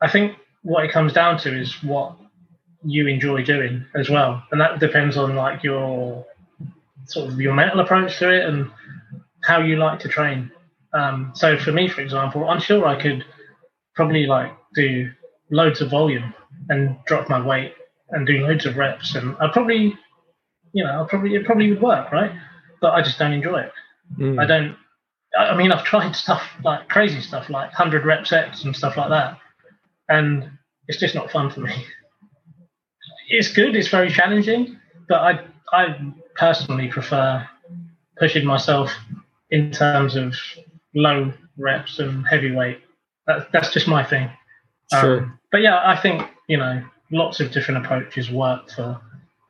[0.00, 2.16] I think what it comes down to is what
[2.84, 6.26] you enjoy doing as well, and that depends on like your
[7.06, 8.70] sort of your mental approach to it and
[9.42, 10.50] how you like to train.
[10.92, 13.24] Um, so for me, for example, I'm sure I could
[13.94, 15.10] probably like do
[15.50, 16.34] loads of volume
[16.68, 17.74] and drop my weight
[18.10, 19.96] and do loads of reps, and I probably,
[20.72, 22.32] you know, I probably it probably would work, right?
[22.80, 23.72] But I just don't enjoy it.
[24.18, 24.40] Mm.
[24.40, 24.76] I don't.
[25.38, 29.08] I mean, I've tried stuff like crazy stuff, like hundred rep sets and stuff like
[29.10, 29.38] that,
[30.08, 30.50] and
[30.88, 31.74] it's just not fun for me.
[33.28, 33.76] It's good.
[33.76, 34.78] It's very challenging,
[35.08, 37.48] but I I personally prefer
[38.18, 38.92] pushing myself
[39.50, 40.34] in terms of
[40.94, 42.50] low reps and heavy
[43.26, 43.38] weight.
[43.38, 44.30] That, that's just my thing.
[44.92, 45.40] Um, Sure.
[45.50, 49.00] but yeah, I think you know lots of different approaches work for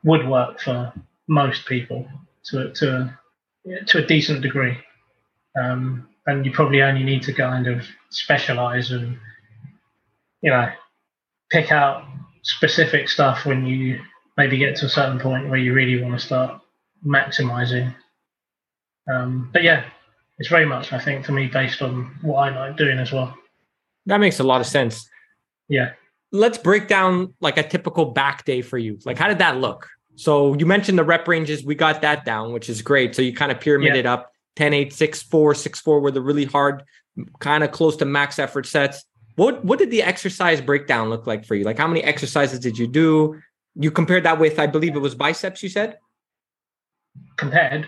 [0.03, 0.93] would work for
[1.27, 2.07] most people
[2.45, 3.17] to to
[3.87, 4.77] to a decent degree.
[5.59, 9.17] Um, and you probably only need to kind of specialize and
[10.41, 10.69] you know
[11.51, 12.05] pick out
[12.43, 13.99] specific stuff when you
[14.37, 16.61] maybe get to a certain point where you really want to start
[17.05, 17.93] maximizing.
[19.13, 19.85] Um, but yeah,
[20.39, 23.37] it's very much I think for me based on what I like doing as well.
[24.05, 25.07] That makes a lot of sense.
[25.69, 25.91] Yeah.
[26.31, 28.99] Let's break down like a typical back day for you.
[29.05, 29.87] Like, how did that look?
[30.15, 31.63] So you mentioned the rep ranges.
[31.63, 33.15] We got that down, which is great.
[33.15, 36.45] So you kind of pyramided up 10, 8, 6, 4, 6, 4 were the really
[36.45, 36.83] hard,
[37.39, 39.03] kind of close to max effort sets.
[39.35, 41.63] What what did the exercise breakdown look like for you?
[41.63, 43.41] Like how many exercises did you do?
[43.75, 45.97] You compared that with, I believe it was biceps, you said?
[47.37, 47.87] Compared.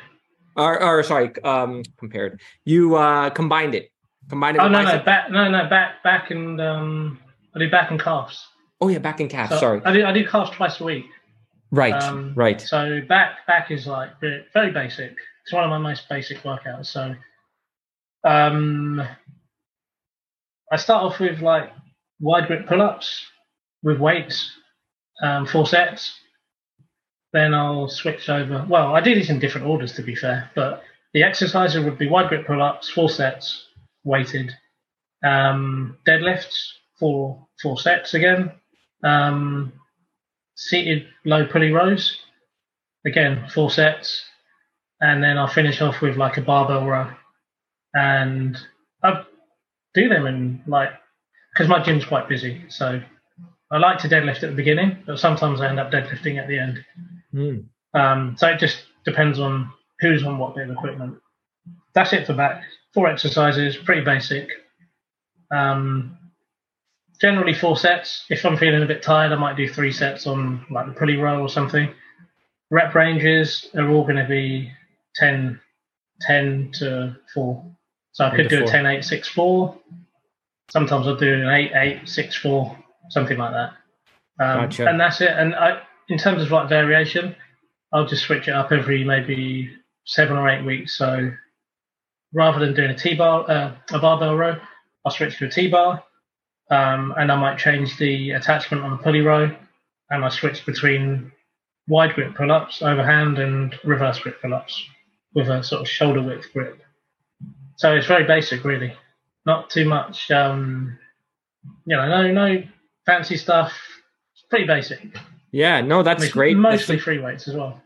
[0.55, 2.41] Or, or sorry, um, compared.
[2.63, 3.91] You uh combined it.
[4.29, 7.19] Combined it Oh no no back no no back back and um
[7.55, 8.45] I do back and calves.
[8.81, 9.51] Oh yeah, back and calves.
[9.51, 9.81] So sorry.
[9.85, 11.05] I do I do calves twice a week.
[11.71, 12.61] Right, Um, right.
[12.61, 15.15] So back back is like very basic.
[15.43, 16.87] It's one of my most basic workouts.
[16.87, 17.15] So
[18.23, 19.05] um,
[20.71, 21.71] I start off with like
[22.19, 23.25] wide grip pull ups
[23.83, 24.51] with weights,
[25.21, 26.19] um, four sets.
[27.33, 28.65] Then I'll switch over.
[28.67, 30.81] Well, I do these in different orders to be fair, but
[31.13, 33.67] the exercises would be wide grip pull ups, four sets,
[34.05, 34.53] weighted.
[35.23, 38.51] Um, deadlifts, four four sets again.
[39.03, 39.73] Um,
[40.55, 42.17] seated low pulley rows,
[43.05, 44.23] again four sets,
[45.01, 47.11] and then I'll finish off with like a barbell row,
[47.93, 48.57] and
[49.03, 49.23] I
[49.93, 50.91] do them in like
[51.53, 53.01] because my gym's quite busy, so
[53.71, 56.59] I like to deadlift at the beginning, but sometimes I end up deadlifting at the
[56.59, 56.85] end.
[57.33, 57.65] Mm.
[57.93, 61.17] Um, so it just depends on who's on what bit of equipment.
[61.93, 62.63] That's it for back.
[62.93, 64.49] Four exercises, pretty basic.
[65.51, 66.17] Um,
[67.19, 68.25] generally four sets.
[68.29, 71.17] If I'm feeling a bit tired, I might do three sets on like the pulley
[71.17, 71.93] row or something.
[72.71, 74.71] Rep ranges are all going to be
[75.15, 75.59] 10,
[76.21, 77.71] 10 to 4.
[78.11, 78.71] So I could do a 4.
[78.71, 79.77] 10, 8, 6, 4.
[80.71, 82.77] Sometimes I'll do an 8, 8, 6, 4,
[83.09, 83.69] something like that.
[84.39, 84.87] Um, Gotcha.
[84.87, 85.31] And that's it.
[85.31, 87.35] And I, in terms of like variation,
[87.93, 89.71] I'll just switch it up every maybe
[90.05, 90.97] seven or eight weeks.
[90.97, 91.31] So
[92.35, 94.59] rather than doing a T-bar, uh, a barbell row,
[95.05, 96.03] I'll switch to a T-bar,
[96.69, 99.49] um, and I might change the attachment on the pulley row,
[100.09, 101.31] and I switch between
[101.87, 104.85] wide grip pull-ups, overhand, and reverse grip pull-ups
[105.33, 106.81] with a sort of shoulder width grip.
[107.77, 108.93] So it's very basic, really.
[109.45, 110.97] Not too much, um,
[111.85, 112.63] you know, no no
[113.05, 113.71] fancy stuff.
[114.33, 114.99] It's pretty basic.
[115.51, 116.57] Yeah, no, that's great.
[116.57, 117.81] Mostly That's- free weights as well.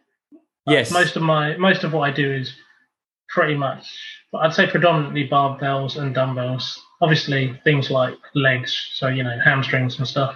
[0.66, 0.92] Like, yes.
[0.92, 2.54] Most of my most of what I do is
[3.30, 3.86] pretty much
[4.34, 6.80] I'd say predominantly barbells and dumbbells.
[7.02, 10.36] Obviously things like legs, so you know, hamstrings and stuff.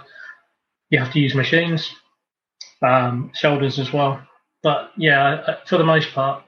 [0.89, 1.93] You have to use machines.
[2.81, 4.21] Um, shoulders as well.
[4.61, 6.43] But yeah, for the most part,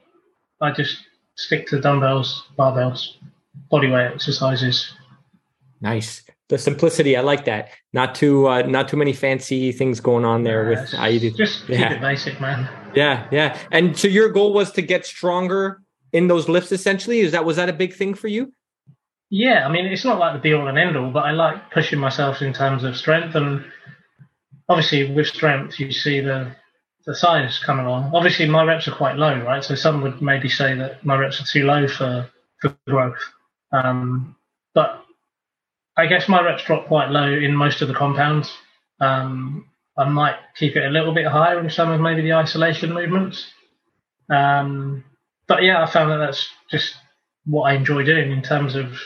[0.60, 0.98] I just
[1.36, 3.16] stick to dumbbells, barbells,
[3.72, 4.92] bodyweight exercises.
[5.80, 6.22] Nice.
[6.48, 7.70] The simplicity, I like that.
[7.92, 11.30] Not too uh, not too many fancy things going on there Uh, with do.
[11.32, 11.88] Just Yeah.
[11.88, 12.68] keep it basic, man.
[12.94, 13.58] Yeah, yeah.
[13.72, 15.82] And so your goal was to get stronger
[16.16, 17.20] in those lifts essentially?
[17.20, 18.52] Is that was that a big thing for you?
[19.28, 21.70] Yeah, I mean, it's not like the be all and end all, but I like
[21.70, 23.34] pushing myself in terms of strength.
[23.34, 23.64] And
[24.68, 26.54] obviously, with strength, you see the
[27.06, 28.12] the size come along.
[28.14, 29.62] Obviously, my reps are quite low, right?
[29.62, 32.28] So some would maybe say that my reps are too low for
[32.60, 33.22] for growth.
[33.72, 34.36] Um,
[34.74, 35.04] but
[35.96, 38.52] I guess my reps drop quite low in most of the compounds.
[39.00, 39.66] Um,
[39.98, 43.46] I might keep it a little bit higher in some of maybe the isolation movements.
[44.30, 45.04] Um,
[45.48, 46.94] but yeah, I found that that's just
[47.44, 48.98] what I enjoy doing in terms of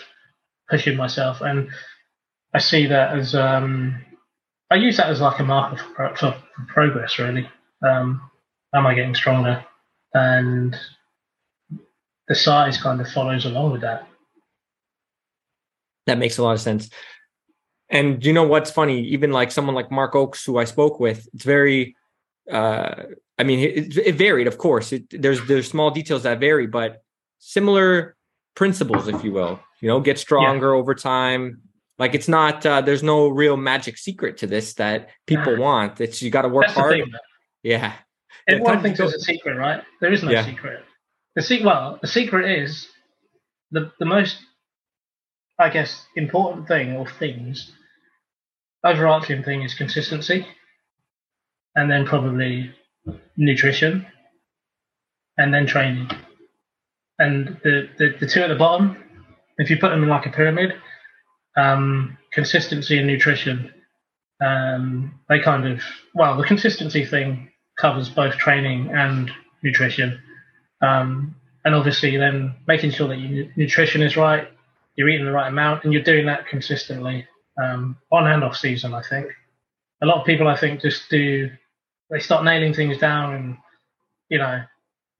[0.68, 1.68] pushing myself, and
[2.54, 4.04] I see that as um,
[4.70, 7.18] I use that as like a marker for, for, for progress.
[7.18, 7.48] Really,
[7.86, 8.30] um,
[8.74, 9.64] am I getting stronger?
[10.14, 10.76] And
[12.28, 14.06] the size kind of follows along with that.
[16.06, 16.90] That makes a lot of sense.
[17.90, 19.00] And you know what's funny?
[19.08, 21.96] Even like someone like Mark Oakes, who I spoke with, it's very.
[22.50, 23.02] Uh,
[23.40, 24.92] I mean, it, it varied, of course.
[24.92, 27.02] It, there's there's small details that vary, but
[27.38, 28.16] similar
[28.54, 29.58] principles, if you will.
[29.80, 31.62] You know, get stronger over time.
[31.98, 32.66] Like it's not.
[32.66, 36.00] Uh, there's no real magic secret to this that people want.
[36.02, 36.92] It's you got to work That's hard.
[36.92, 37.12] thing.
[37.62, 37.94] Yeah,
[38.46, 39.82] Everyone time thinks there's a secret, right?
[40.02, 40.44] There is no Yeah.
[40.44, 40.84] secret.
[41.36, 42.88] The se- well, the secret is
[43.70, 44.36] the the most,
[45.58, 47.72] I guess, important thing or things.
[48.84, 50.46] Overarching thing is consistency,
[51.74, 52.74] and then probably
[53.36, 54.06] nutrition,
[55.38, 56.08] and then training.
[57.18, 58.96] And the, the, the two at the bottom,
[59.58, 60.74] if you put them in like a pyramid,
[61.56, 63.72] um, consistency and nutrition,
[64.40, 65.82] um, they kind of
[66.14, 69.30] well, the consistency thing covers both training and
[69.62, 70.20] nutrition,
[70.80, 71.34] um,
[71.64, 74.48] and obviously then making sure that your nutrition is right,
[74.96, 77.26] you're eating the right amount, and you're doing that consistently
[77.62, 78.94] um, on and off season.
[78.94, 79.30] I think
[80.02, 81.50] a lot of people, I think, just do
[82.10, 83.56] they start nailing things down and
[84.28, 84.62] you know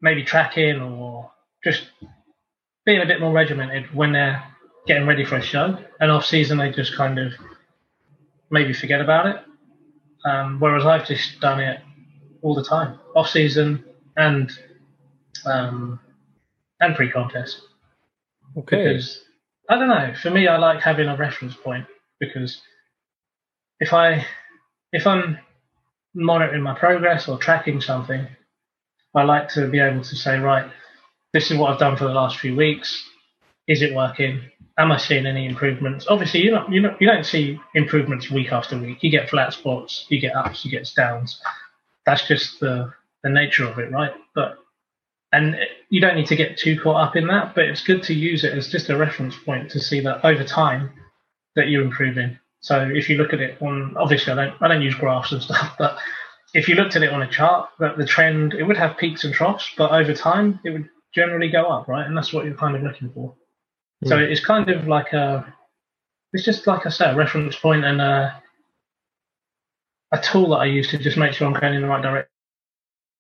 [0.01, 1.31] maybe tracking or
[1.63, 1.83] just
[2.85, 4.43] being a bit more regimented when they're
[4.87, 7.33] getting ready for a show, and off season they just kind of
[8.51, 9.37] maybe forget about it.
[10.25, 11.81] Um, whereas I've just done it
[12.43, 13.85] all the time, off season
[14.17, 14.51] and
[15.47, 16.01] um,
[16.81, 17.61] and pre contest.
[18.57, 18.89] okay.
[18.89, 19.23] Because
[19.69, 21.87] I don't know, for me, I like having a reference point
[22.19, 22.61] because
[23.79, 24.27] if I
[24.93, 25.39] if I'm
[26.15, 28.27] monitoring my progress or tracking something,
[29.15, 30.71] I like to be able to say, right,
[31.33, 33.09] this is what I've done for the last few weeks.
[33.67, 34.43] Is it working?
[34.79, 36.07] Am I seeing any improvements?
[36.09, 39.03] Obviously, you not you not you don't see improvements week after week.
[39.03, 41.41] You get flat spots, you get ups, you get downs.
[42.07, 42.93] that's just the
[43.23, 44.13] the nature of it, right?
[44.35, 44.59] But
[45.33, 45.57] and
[45.91, 48.45] you don't need to get too caught up in that, but it's good to use
[48.45, 50.91] it as just a reference point to see that over time
[51.57, 52.39] that you're improving.
[52.61, 55.43] So if you look at it on, obviously I don't I don't use graphs and
[55.43, 55.99] stuff, but
[56.53, 59.25] if you looked at it on a chart, that the trend it would have peaks
[59.25, 62.07] and troughs, but over time it would generally go up, right?
[62.07, 63.35] And that's what you're kind of looking for.
[64.05, 64.09] Mm.
[64.09, 65.53] So it's kind of like a,
[66.33, 68.41] it's just like I said, a reference point and a,
[70.13, 72.27] a tool that I use to just make sure I'm going in the right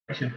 [0.09, 0.35] direction.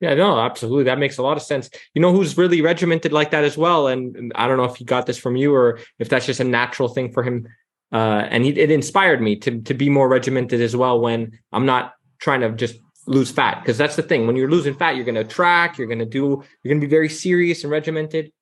[0.00, 0.84] Yeah, no, absolutely.
[0.84, 1.70] That makes a lot of sense.
[1.94, 3.86] You know who's really regimented like that as well?
[3.86, 6.40] And, and I don't know if he got this from you or if that's just
[6.40, 7.46] a natural thing for him.
[7.92, 11.66] Uh, and he, it inspired me to to be more regimented as well when I'm
[11.66, 14.26] not trying to just lose fat because that's the thing.
[14.26, 16.86] When you're losing fat you're going to track you're going to do you're going to
[16.86, 18.32] be very serious and regimented.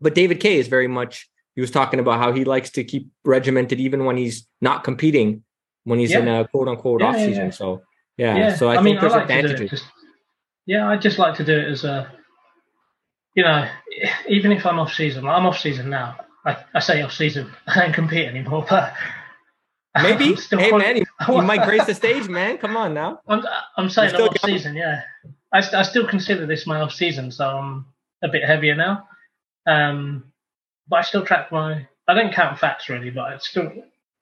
[0.00, 3.08] But david Kaye is very much he was talking about how he likes to keep
[3.24, 5.42] regimented even when he's not competing
[5.84, 6.20] when he's yeah.
[6.20, 7.82] in a quote unquote yeah, off season yeah, so
[8.16, 9.70] yeah, so i, I think mean, there's I like advantages.
[9.70, 9.84] just,
[10.66, 12.10] yeah i just like to do it as a
[13.34, 13.68] you know
[14.28, 17.80] even if i'm off season i'm off season now i, I say off season i
[17.80, 18.94] don't compete anymore but
[20.02, 20.36] Maybe.
[20.50, 22.56] hey, man, you, you might grace the stage, man.
[22.56, 23.20] Come on now.
[23.28, 23.44] I'm,
[23.76, 25.02] I'm saying off season, yeah.
[25.52, 27.84] I, I still consider this my off season, so I'm
[28.22, 29.06] a bit heavier now.
[29.66, 30.32] Um,
[30.88, 31.86] but I still track my.
[32.08, 33.70] I don't count fats really, but I still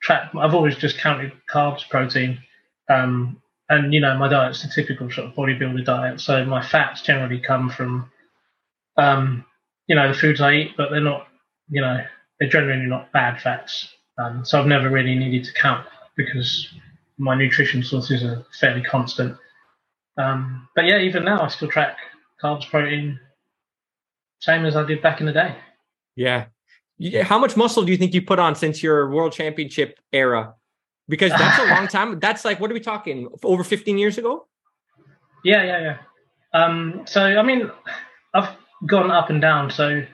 [0.03, 0.35] track.
[0.35, 2.41] I've always just counted carbs, protein,
[2.89, 6.21] um, and you know my diet's a typical sort of bodybuilder diet.
[6.21, 8.11] So my fats generally come from,
[8.97, 9.45] um,
[9.87, 11.29] you know, the foods I eat, but they're not,
[11.71, 12.05] you know,
[12.39, 13.95] they're generally not bad fats.
[14.19, 16.69] Um, so I've never really needed to count because
[17.19, 19.37] my nutrition sources are fairly constant.
[20.19, 21.97] Um, but yeah, even now I still track
[22.43, 23.19] carbs, protein,
[24.41, 25.55] same as I did back in the day.
[26.17, 26.47] Yeah.
[27.23, 30.55] How much muscle do you think you put on since your world championship era?
[31.09, 32.19] Because that's a long time.
[32.21, 33.29] That's like, what are we talking?
[33.43, 34.47] Over 15 years ago?
[35.45, 35.97] Yeah, yeah, yeah.
[36.53, 37.71] Um, so, I mean,
[38.35, 38.51] I've
[38.87, 39.71] gone up and down.
[39.71, 40.05] So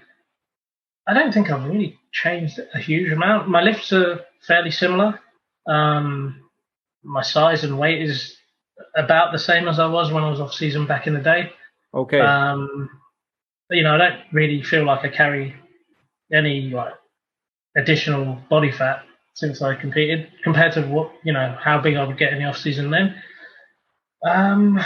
[1.06, 3.48] I don't think I've really changed a huge amount.
[3.48, 5.20] My lifts are fairly similar.
[5.66, 6.42] Um,
[7.02, 8.36] my size and weight is
[8.96, 11.52] about the same as I was when I was off season back in the day.
[11.94, 12.20] Okay.
[12.20, 12.90] Um,
[13.70, 15.54] you know, I don't really feel like I carry
[16.32, 16.94] any like
[17.76, 19.04] additional body fat
[19.34, 22.46] since I competed compared to what you know how big I would get in the
[22.46, 23.14] off season then.
[24.24, 24.80] Um,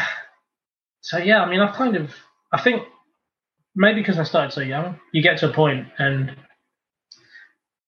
[1.01, 2.11] so yeah, I mean, I've kind of
[2.53, 2.83] I think
[3.75, 6.37] maybe because I started so young, you get to a point and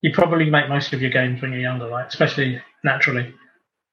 [0.03, 2.07] you probably make most of your gains when you're younger, right?
[2.07, 3.35] Especially naturally.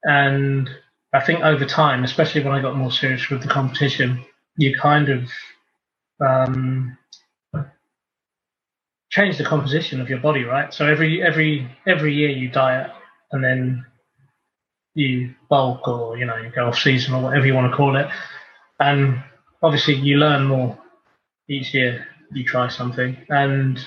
[0.03, 0.69] And
[1.13, 4.25] I think over time, especially when I got more serious with the competition,
[4.57, 5.29] you kind of
[6.25, 6.97] um,
[9.11, 10.73] change the composition of your body, right?
[10.73, 12.91] So every every every year you diet
[13.31, 13.85] and then
[14.95, 17.97] you bulk or you know you go off season or whatever you want to call
[17.97, 18.07] it,
[18.79, 19.21] and
[19.63, 20.77] obviously you learn more
[21.49, 22.05] each year.
[22.31, 23.79] You try something, and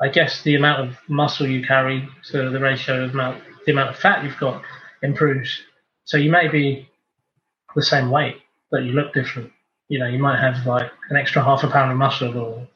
[0.00, 3.90] I guess the amount of muscle you carry to the ratio of amount, the amount
[3.90, 4.62] of fat you've got
[5.02, 5.62] improves.
[6.04, 6.88] So you may be
[7.74, 8.36] the same weight,
[8.70, 9.52] but you look different.
[9.88, 12.68] You know, you might have like an extra half a pound of muscle, or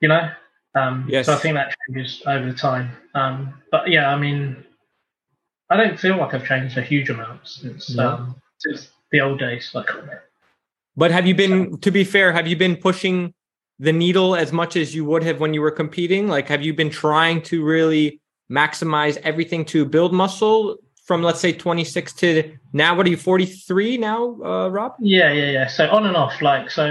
[0.00, 0.30] you know.
[0.74, 1.26] Um, yes.
[1.26, 2.90] So I think that changes over the time.
[3.14, 4.64] Um, but yeah, I mean,
[5.70, 8.08] I don't feel like I've changed a huge amount since no.
[8.08, 9.88] um, since the old days, like.
[10.96, 13.34] But have you been, to be fair, have you been pushing
[13.78, 16.28] the needle as much as you would have when you were competing?
[16.28, 18.20] Like, have you been trying to really
[18.50, 22.94] maximize everything to build muscle from, let's say, 26 to now?
[22.94, 24.94] What are you, 43 now, uh, Rob?
[25.00, 25.66] Yeah, yeah, yeah.
[25.66, 26.42] So on and off.
[26.42, 26.84] Like, so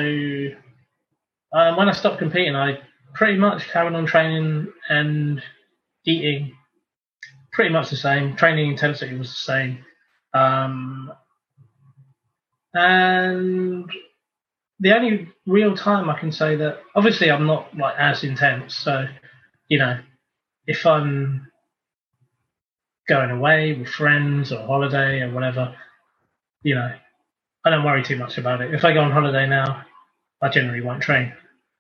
[1.54, 2.80] um, when I stopped competing, I
[3.14, 5.44] pretty much carried on training and
[6.06, 6.54] eating
[7.52, 8.36] pretty much the same.
[8.36, 9.86] Training intensity was the same.
[10.34, 11.12] Um,
[12.74, 13.90] and
[14.80, 18.76] the only real time I can say that obviously I'm not like as intense.
[18.78, 19.08] So,
[19.68, 20.00] you know,
[20.68, 21.48] if I'm
[23.08, 25.76] going away with friends or holiday or whatever,
[26.64, 26.92] you know,
[27.66, 28.74] I don't worry too much about it.
[28.74, 29.84] If I go on holiday now,
[30.42, 31.34] I generally won't train.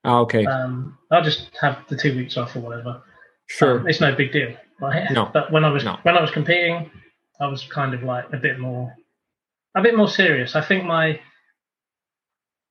[0.04, 0.46] Oh, okay.
[0.46, 3.02] Um, I'll just have the two weeks off or whatever.
[3.48, 3.80] Sure.
[3.80, 5.12] Um, it's no big deal, right?
[5.12, 5.26] No.
[5.34, 5.98] But when I was no.
[6.04, 6.90] when I was competing,
[7.40, 8.94] I was kind of like a bit more,
[9.76, 10.56] a bit more serious.
[10.56, 11.20] I think my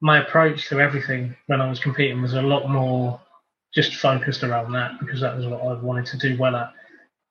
[0.01, 3.21] my approach to everything when I was competing was a lot more
[3.75, 6.73] just focused around that because that was what I wanted to do well at.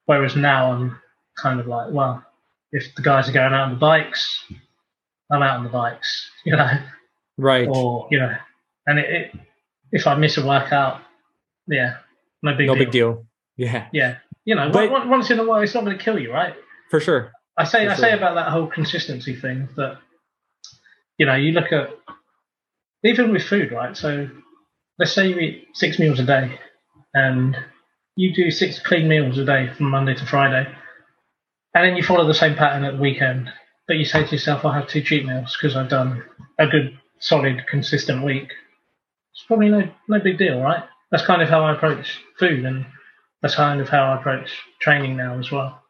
[0.06, 1.00] Whereas now I'm
[1.38, 2.24] kind of like, well,
[2.72, 4.46] if the guys are going out on the bikes,
[5.32, 6.72] I'm out on the bikes, you know.
[7.38, 7.68] Right.
[7.68, 8.36] Or you know,
[8.86, 9.40] and it, it
[9.92, 11.02] if I miss a workout,
[11.68, 11.98] yeah,
[12.44, 12.84] no big no deal.
[12.84, 13.26] big deal.
[13.58, 13.88] Yeah.
[13.92, 14.18] Yeah.
[14.46, 16.56] You know, but, once in a while, it's not going to kill you, right?
[16.90, 17.32] For sure.
[17.60, 20.00] I say I say about that whole consistency thing that
[21.20, 21.90] you know, you look at
[23.04, 23.96] even with food, right?
[23.96, 24.30] So
[24.98, 26.58] let's say you eat six meals a day,
[27.14, 27.56] and
[28.16, 30.68] you do six clean meals a day from Monday to Friday,
[31.76, 33.52] and then you follow the same pattern at the weekend.
[33.88, 36.24] But you say to yourself, "I'll have two cheat meals because I've done
[36.58, 38.54] a good, solid, consistent week."
[39.34, 40.84] It's probably no no big deal, right?
[41.12, 42.86] That's kind of how I approach food, and
[43.42, 45.82] that's kind of how I approach training now as well.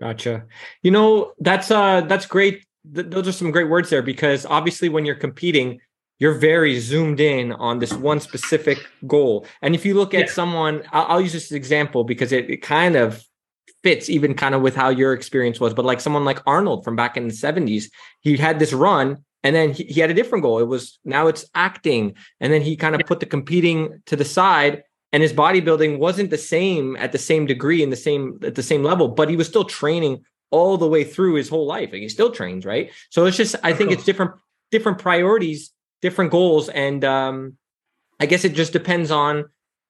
[0.00, 0.46] Gotcha.
[0.82, 2.64] You know, that's uh that's great.
[2.94, 5.80] Th- those are some great words there because obviously when you're competing,
[6.18, 9.46] you're very zoomed in on this one specific goal.
[9.60, 10.32] And if you look at yeah.
[10.32, 13.22] someone, I'll, I'll, use this example because it, it kind of
[13.82, 15.74] fits even kind of with how your experience was.
[15.74, 17.84] But like someone like Arnold from back in the 70s,
[18.20, 20.58] he had this run and then he, he had a different goal.
[20.58, 22.14] It was now it's acting.
[22.40, 24.82] And then he kind of put the competing to the side
[25.12, 28.62] and his bodybuilding wasn't the same at the same degree in the same at the
[28.62, 31.92] same level, but he was still training all the way through his whole life.
[31.92, 32.90] Like he still trains, right?
[33.10, 34.32] So it's just I think it's different
[34.70, 37.56] different priorities, different goals, and um,
[38.18, 39.46] I guess it just depends on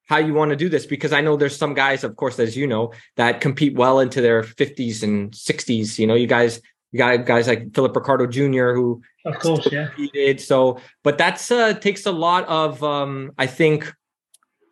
[0.06, 2.56] how you want to do this because I know there's some guys, of course, as
[2.56, 6.00] you know, that compete well into their 50s and 60s.
[6.00, 6.60] You know, you guys,
[6.90, 8.72] you got guys like Philip Ricardo Jr.
[8.72, 9.86] who of course, yeah.
[9.88, 10.40] Competed.
[10.40, 13.92] So, but that's uh takes a lot of um, I think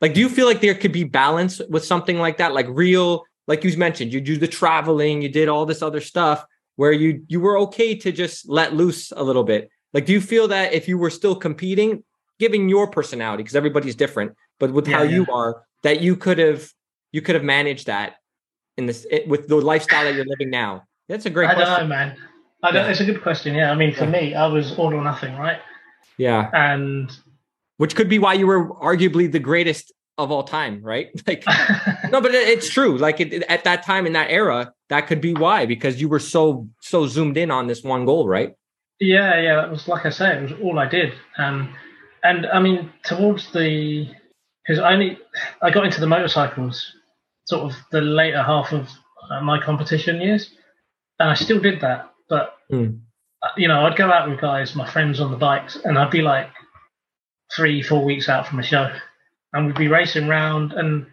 [0.01, 2.53] like, do you feel like there could be balance with something like that?
[2.53, 6.44] Like real, like you mentioned, you do the traveling, you did all this other stuff
[6.76, 9.68] where you you were okay to just let loose a little bit.
[9.92, 12.05] Like, do you feel that if you were still competing,
[12.38, 15.16] given your personality, because everybody's different, but with yeah, how yeah.
[15.16, 16.70] you are, that you could have
[17.11, 18.16] you could have managed that
[18.76, 20.84] in this with the lifestyle that you're living now?
[21.09, 21.49] That's a great.
[21.49, 21.74] I question.
[21.74, 22.16] don't know, man.
[22.62, 22.84] I don't.
[22.84, 22.90] Yeah.
[22.90, 23.55] It's a good question.
[23.55, 25.59] Yeah, I mean, for me, I was all or nothing, right?
[26.16, 26.51] Yeah.
[26.53, 27.11] And
[27.79, 31.09] which could be why you were arguably the greatest of all time, right?
[31.26, 31.45] Like,
[32.11, 32.99] no, but it's true.
[32.99, 36.18] Like it, at that time in that era, that could be why because you were
[36.18, 38.55] so so zoomed in on this one goal, right?
[39.01, 39.57] Yeah, yeah.
[39.57, 41.12] That was like I said, it was all I did.
[41.39, 41.74] Um,
[42.22, 44.09] and I mean, towards the
[44.66, 45.18] because I only
[45.62, 46.93] I got into the motorcycles
[47.47, 48.89] sort of the later half of
[49.31, 50.51] uh, my competition years,
[51.18, 52.11] and I still did that.
[52.29, 52.99] But mm.
[53.57, 56.22] you know, I'd go out with guys, my friends on the bikes, and I'd be
[56.22, 56.51] like
[57.55, 58.92] three, four weeks out from a show,
[59.53, 60.72] and we'd be racing around.
[60.72, 61.07] And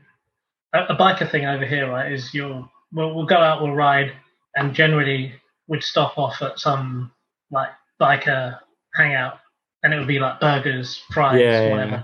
[0.74, 4.14] a, a biker thing over here, right, is you'll we'll, we'll go out, we'll ride,
[4.56, 5.34] and generally
[5.68, 7.12] we'd stop off at some
[7.52, 7.70] like
[8.00, 8.60] biker
[8.96, 9.40] hangout,
[9.84, 11.92] and it would be like burgers, fries, yeah, whatever.
[11.92, 12.04] Yeah.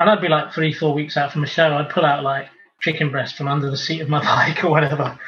[0.00, 1.74] And I'd be like three, four weeks out from a show.
[1.74, 2.48] I'd pull out like
[2.80, 5.18] chicken breast from under the seat of my bike or whatever.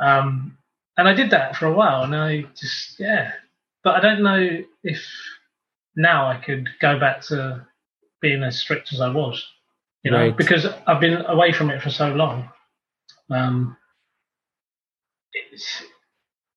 [0.00, 0.58] Um,
[0.96, 3.32] and I did that for a while, and I just yeah.
[3.84, 5.02] But I don't know if
[5.96, 7.66] now I could go back to
[8.20, 9.44] being as strict as I was
[10.02, 10.36] you know, right.
[10.36, 12.48] because I've been away from it for so long.
[13.30, 13.76] Um,
[15.32, 15.82] it's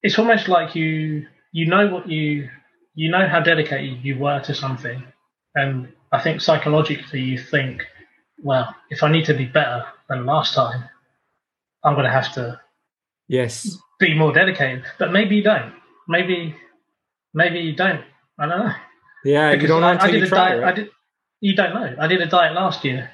[0.04, 2.50] it's almost like you you know what you
[2.96, 5.04] you know how dedicated you were to something,
[5.56, 7.84] and I think psychologically you think,
[8.44, 10.84] well, if I need to be better than last time,
[11.84, 12.60] I'm going to have to
[13.28, 14.86] yes be more dedicated.
[15.00, 15.74] But maybe you don't.
[16.08, 16.56] Maybe
[17.34, 18.04] maybe you don't.
[18.40, 18.74] I don't know.
[19.26, 20.62] Yeah, because you don't I, I did a try, diet.
[20.62, 20.72] Right?
[20.72, 20.90] I did.
[21.42, 21.96] You don't know.
[22.00, 23.12] I did a diet last year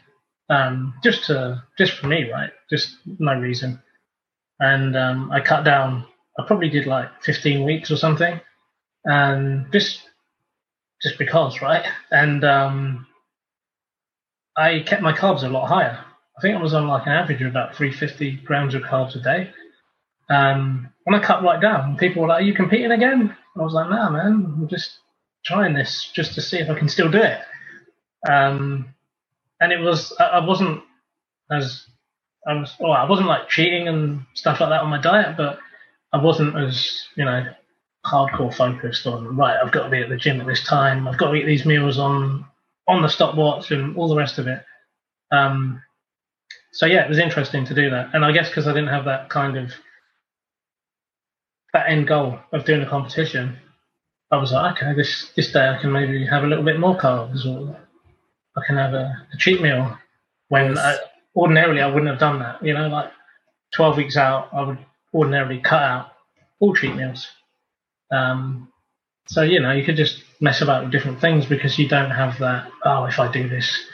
[0.50, 2.52] um, just to just for me, right?
[2.70, 3.82] Just no reason.
[4.60, 6.06] And um, I cut down.
[6.40, 8.40] I probably did like 15 weeks or something,
[9.06, 10.02] and just
[11.02, 11.86] just because, right?
[12.12, 13.08] And um,
[14.58, 16.04] I kept my carbs a lot higher.
[16.38, 19.20] I think I was on like an average of about 350 grams of carbs a
[19.20, 19.52] day.
[20.30, 21.98] Um, I cut right down.
[21.98, 24.56] People were like, "Are you competing again?" I was like, "Nah, man.
[24.58, 25.00] I'm just
[25.46, 27.40] trying this just to see if I can still do it."
[28.28, 28.94] Um,
[29.60, 30.84] and it was I wasn't
[31.52, 31.88] as
[32.48, 35.60] I was well, I wasn't like cheating and stuff like that on my diet, but
[36.14, 37.46] I wasn't as you know
[38.06, 39.58] hardcore focused on right.
[39.62, 41.08] I've got to be at the gym at this time.
[41.08, 42.46] I've got to eat these meals on
[42.88, 44.64] on the stopwatch and all the rest of it.
[45.32, 45.82] Um,
[46.72, 49.06] so yeah, it was interesting to do that, and I guess because I didn't have
[49.06, 49.72] that kind of
[51.74, 53.58] that end goal of doing a competition,
[54.32, 56.98] I was like, okay, this this day I can maybe have a little bit more
[56.98, 57.78] carbs or
[58.58, 59.98] I can have a, a cheat meal
[60.50, 60.98] when I,
[61.36, 62.64] ordinarily I wouldn't have done that.
[62.64, 63.12] You know, like
[63.76, 64.80] 12 weeks out, I would
[65.14, 66.12] ordinarily cut out
[66.60, 67.28] all cheat meals.
[68.12, 68.72] Um,
[69.28, 72.40] so, you know, you could just mess about with different things because you don't have
[72.40, 73.86] that, oh, if I do this,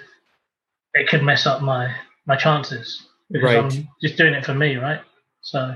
[0.93, 1.93] it could mess up my,
[2.25, 3.63] my chances because right.
[3.63, 5.01] I'm just doing it for me, right?
[5.41, 5.75] So,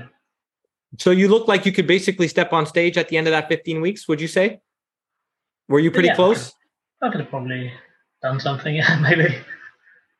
[0.98, 3.48] so you look like you could basically step on stage at the end of that
[3.48, 4.60] 15 weeks, would you say?
[5.68, 6.54] Were you pretty yeah, close?
[7.02, 7.72] I could have probably
[8.22, 8.74] done something.
[8.76, 9.36] Yeah, maybe.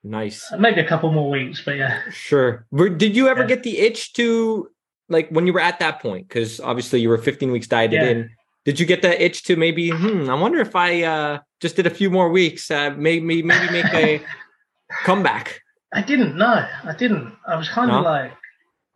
[0.04, 0.50] Nice.
[0.52, 2.00] Uh, maybe a couple more weeks, but yeah.
[2.10, 2.66] Sure.
[2.72, 3.46] Did you ever yeah.
[3.46, 4.68] get the itch to
[5.08, 6.28] like when you were at that point?
[6.28, 8.08] Because obviously you were 15 weeks dieted yeah.
[8.08, 8.30] in.
[8.64, 9.90] did you get that itch to maybe?
[9.90, 13.72] Hmm, I wonder if I uh, just did a few more weeks, uh, maybe maybe
[13.72, 14.22] make a
[15.04, 15.60] comeback.
[15.92, 16.36] I didn't.
[16.36, 17.34] No, I didn't.
[17.46, 17.98] I was kind no?
[17.98, 18.32] of like,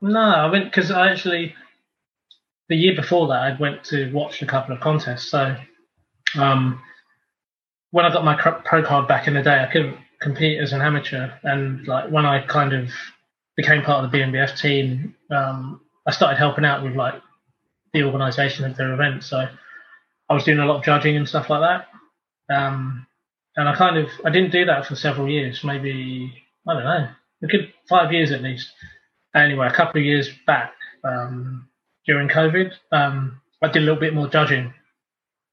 [0.01, 1.55] no, I went because I actually
[2.69, 5.31] the year before that I went to watch a couple of contests.
[5.31, 5.57] So
[6.37, 6.81] um,
[7.93, 10.82] when I got my pro card back in the day, I couldn't compete as an
[10.82, 12.90] amateur, and like when I kind of
[13.56, 17.14] became part of the BNBF team, um, I started helping out with like
[17.93, 19.27] the organisation of their events.
[19.27, 19.47] So
[20.28, 22.55] I was doing a lot of judging and stuff like that.
[22.55, 23.06] Um,
[23.56, 26.32] and I kind of I didn't do that for several years, maybe
[26.66, 27.09] I don't know,
[27.43, 28.73] a good five years at least.
[29.35, 30.73] Anyway, a couple of years back
[31.05, 31.69] um,
[32.06, 34.73] during COVID, um, I did a little bit more judging,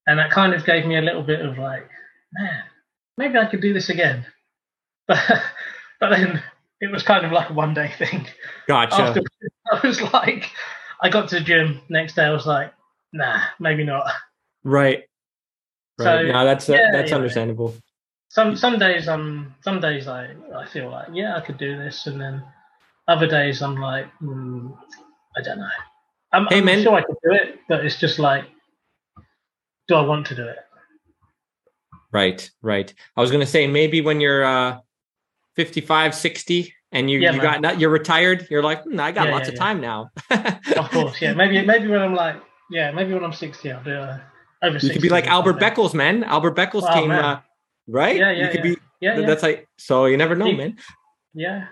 [0.07, 1.89] and that kind of gave me a little bit of like,
[2.33, 2.63] man,
[3.17, 4.25] maybe I could do this again.
[5.07, 5.41] But
[5.99, 6.41] but then
[6.79, 8.27] it was kind of like a one day thing.
[8.67, 9.01] Gotcha.
[9.01, 9.21] After,
[9.71, 10.49] I was like,
[11.01, 12.23] I got to the gym next day.
[12.23, 12.73] I was like,
[13.11, 14.09] nah, maybe not.
[14.63, 15.03] Right.
[15.97, 16.05] Right.
[16.05, 17.15] So, no, that's uh, yeah, that's yeah.
[17.17, 17.75] understandable.
[18.29, 22.07] Some some days I'm some days I I feel like yeah I could do this,
[22.07, 22.43] and then
[23.07, 24.77] other days I'm like mm,
[25.35, 25.67] I don't know.
[26.31, 26.83] I'm, hey, I'm man.
[26.83, 28.45] sure I could do it, but it's just like,
[29.87, 30.57] do I want to do it?
[32.11, 32.93] Right, right.
[33.15, 34.79] I was gonna say maybe when you're uh
[35.55, 39.33] 55, 60 and you, yeah, you got you're retired, you're like, hmm, I got yeah,
[39.33, 40.09] lots yeah, of time now.
[40.31, 41.33] of course, yeah.
[41.33, 42.41] Maybe maybe when I'm like,
[42.71, 44.19] yeah, maybe when I'm 60, I'll do uh,
[44.63, 44.77] over.
[44.77, 46.23] You could be like Albert Beckles, man.
[46.23, 47.39] Albert Beckles oh, came, uh,
[47.87, 48.15] right?
[48.15, 48.45] Yeah, yeah.
[48.45, 48.77] You could be.
[49.01, 50.05] Yeah, That's like so.
[50.05, 50.77] You never know, he, man.
[51.33, 51.67] Yeah.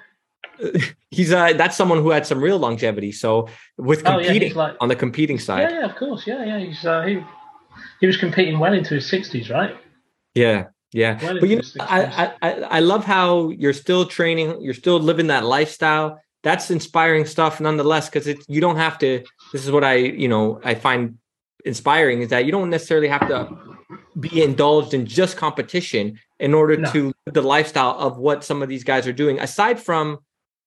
[1.11, 3.11] He's uh that's someone who had some real longevity.
[3.11, 3.47] So
[3.77, 5.69] with competing oh, like, on the competing side.
[5.69, 6.25] Yeah, yeah, of course.
[6.25, 6.59] Yeah, yeah.
[6.59, 7.23] He's uh, he
[7.99, 9.75] he was competing well into his sixties, right?
[10.37, 14.99] Yeah, yeah, but you know, I, I I love how you're still training, you're still
[14.99, 16.21] living that lifestyle.
[16.43, 19.23] That's inspiring stuff, nonetheless, because it you don't have to.
[19.51, 21.17] This is what I you know I find
[21.65, 23.57] inspiring is that you don't necessarily have to
[24.17, 26.91] be indulged in just competition in order no.
[26.91, 29.39] to live the lifestyle of what some of these guys are doing.
[29.39, 30.19] Aside from,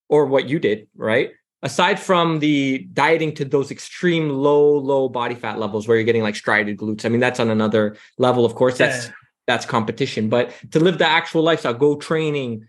[0.07, 1.31] or what you did, right?
[1.63, 6.23] Aside from the dieting to those extreme low, low body fat levels where you're getting
[6.23, 7.05] like striated glutes.
[7.05, 8.77] I mean, that's on another level, of course.
[8.77, 9.13] That's yeah
[9.51, 10.29] that's competition.
[10.29, 12.67] But to live the actual lifestyle, go training,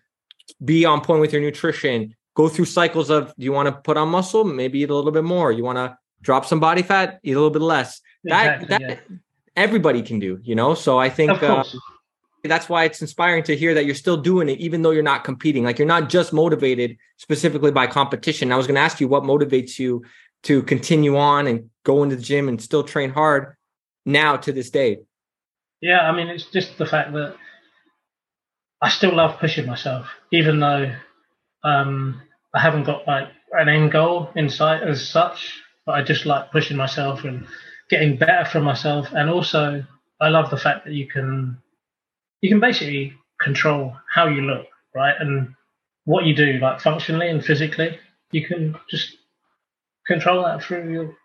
[0.65, 3.97] be on point with your nutrition, go through cycles of do you want to put
[3.97, 4.45] on muscle?
[4.45, 5.53] Maybe eat a little bit more.
[5.53, 8.01] You want to drop some body fat, eat a little bit less.
[8.25, 9.17] Exactly, that that yeah.
[9.57, 10.75] everybody can do, you know.
[10.75, 11.65] So I think uh,
[12.45, 15.25] that's why it's inspiring to hear that you're still doing it, even though you're not
[15.25, 15.65] competing.
[15.65, 18.53] Like you're not just motivated specifically by competition.
[18.53, 20.05] I was going to ask you what motivates you
[20.45, 23.57] to continue on and go into the gym and still train hard
[24.05, 24.99] now to this day.
[25.83, 27.35] Yeah, I mean, it's just the fact that
[28.81, 30.95] I still love pushing myself, even though
[31.65, 32.23] um,
[32.55, 35.61] I haven't got like an end goal in sight as such.
[35.85, 37.47] But I just like pushing myself and
[37.91, 39.85] getting better from myself, and also
[40.21, 41.59] I love the fact that you can
[42.41, 45.53] you can basically control how you look, right, and
[46.05, 47.99] what you do, like functionally and physically.
[48.31, 49.17] You can just
[50.07, 51.17] control that through your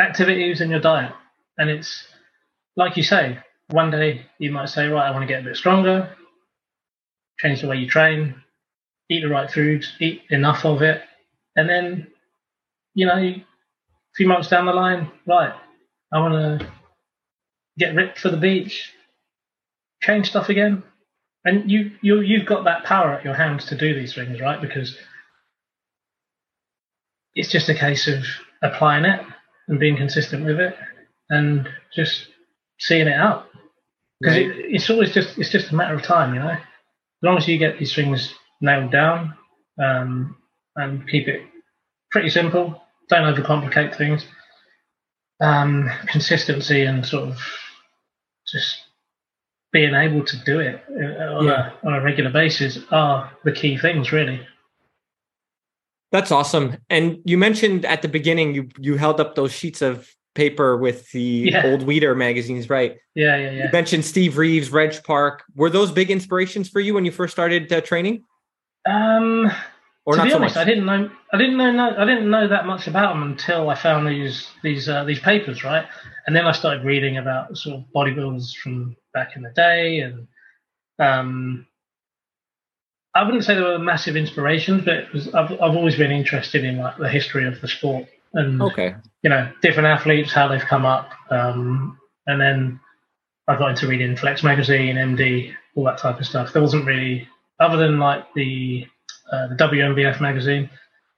[0.00, 1.12] activities and your diet,
[1.58, 2.06] and it's
[2.76, 3.38] like you say,
[3.68, 6.14] one day you might say, right, I want to get a bit stronger,
[7.38, 8.34] change the way you train,
[9.10, 11.02] eat the right foods, eat enough of it,
[11.56, 12.06] and then,
[12.94, 13.44] you know, a
[14.16, 15.54] few months down the line, right,
[16.12, 16.68] I want to
[17.78, 18.92] get ripped for the beach,
[20.02, 20.82] change stuff again,
[21.44, 24.60] and you you you've got that power at your hands to do these things, right?
[24.60, 24.96] Because
[27.34, 28.24] it's just a case of
[28.62, 29.20] applying it
[29.68, 30.76] and being consistent with it,
[31.30, 32.28] and just
[32.84, 33.46] seeing it out
[34.20, 36.50] because it, it's always just it's just a matter of time, you know.
[36.50, 39.34] As long as you get these things nailed down
[39.82, 40.36] um,
[40.76, 41.42] and keep it
[42.10, 44.26] pretty simple, don't overcomplicate things.
[45.40, 47.38] Um, consistency and sort of
[48.46, 48.78] just
[49.72, 51.72] being able to do it uh, on, yeah.
[51.82, 54.46] a, on a regular basis are the key things, really.
[56.12, 56.76] That's awesome.
[56.88, 61.10] And you mentioned at the beginning you you held up those sheets of paper with
[61.12, 61.66] the yeah.
[61.66, 62.96] old Weider magazines, right?
[63.14, 63.64] Yeah, yeah, yeah.
[63.64, 65.44] You mentioned Steve Reeves, Reg Park.
[65.54, 68.24] Were those big inspirations for you when you first started uh, training?
[68.86, 69.50] Um,
[70.04, 70.62] or to not be so honest, much?
[70.62, 71.10] I didn't know.
[71.32, 71.94] I didn't know, know.
[71.96, 75.64] I didn't know that much about them until I found these these uh, these papers,
[75.64, 75.86] right?
[76.26, 80.26] And then I started reading about sort of bodybuilders from back in the day, and
[80.98, 81.66] um,
[83.14, 86.78] I wouldn't say they were massive inspirations, but was, I've I've always been interested in
[86.78, 90.84] like the history of the sport and okay, you know, different athletes, how they've come
[90.84, 92.80] up, um, and then
[93.48, 96.52] I got into reading Flex magazine, MD, all that type of stuff.
[96.52, 97.28] There wasn't really,
[97.60, 98.86] other than like the
[99.30, 100.70] uh, the WNBF magazine,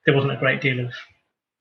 [0.04, 0.92] there wasn't a great deal of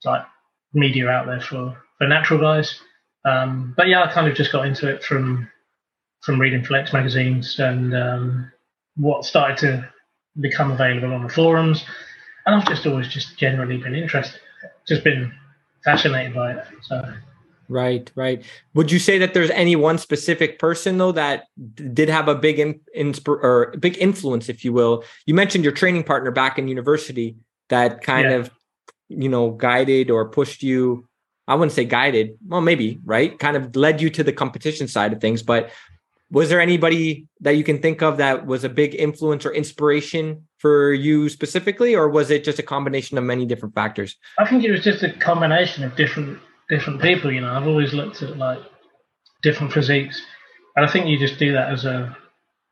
[0.03, 0.25] like
[0.73, 2.79] media out there for for natural guys.
[3.25, 5.49] Um, but yeah, I kind of just got into it from
[6.21, 8.51] from reading Flex magazines and um,
[8.95, 9.89] what started to
[10.39, 11.85] become available on the forums.
[12.45, 14.39] And I've just always just generally been interested,
[14.87, 15.33] just been
[15.85, 16.65] fascinated by it.
[16.81, 17.13] So.
[17.69, 18.43] Right, right.
[18.73, 21.45] Would you say that there's any one specific person though that
[21.93, 25.03] did have a big in, insp- or big influence, if you will?
[25.25, 27.37] You mentioned your training partner back in university
[27.69, 28.37] that kind yeah.
[28.37, 28.51] of,
[29.07, 31.07] you know, guided or pushed you.
[31.47, 32.37] I wouldn't say guided.
[32.47, 33.37] Well, maybe right.
[33.37, 35.41] Kind of led you to the competition side of things.
[35.41, 35.71] But
[36.35, 40.45] was there anybody that you can think of that was a big influence or inspiration
[40.57, 44.17] for you specifically, or was it just a combination of many different factors?
[44.37, 46.37] I think it was just a combination of different
[46.69, 47.31] different people.
[47.31, 48.59] You know, I've always looked at like
[49.43, 50.21] different physiques,
[50.75, 52.13] and I think you just do that as a,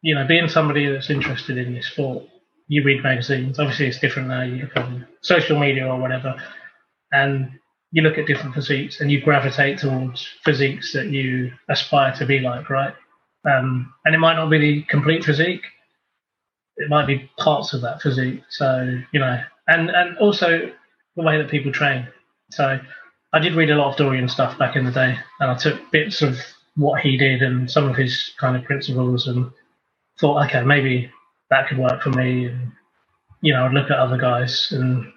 [0.01, 2.25] you know, being somebody that's interested in this sport.
[2.67, 3.59] You read magazines.
[3.59, 4.41] Obviously, it's different now.
[4.41, 6.35] You look on social media or whatever,
[7.13, 7.49] and
[7.91, 12.39] you look at different physiques, and you gravitate towards physiques that you aspire to be
[12.39, 12.93] like, right?
[13.45, 15.63] Um, and it might not be the complete physique.
[16.77, 18.41] It might be parts of that physique.
[18.49, 20.71] So you know, and and also
[21.15, 22.07] the way that people train.
[22.51, 22.79] So
[23.33, 25.91] I did read a lot of Dorian stuff back in the day, and I took
[25.91, 26.37] bits of
[26.75, 29.51] what he did and some of his kind of principles, and
[30.19, 31.11] thought, okay, maybe
[31.49, 32.45] that could work for me.
[32.45, 32.71] And
[33.41, 35.11] you know, I'd look at other guys, and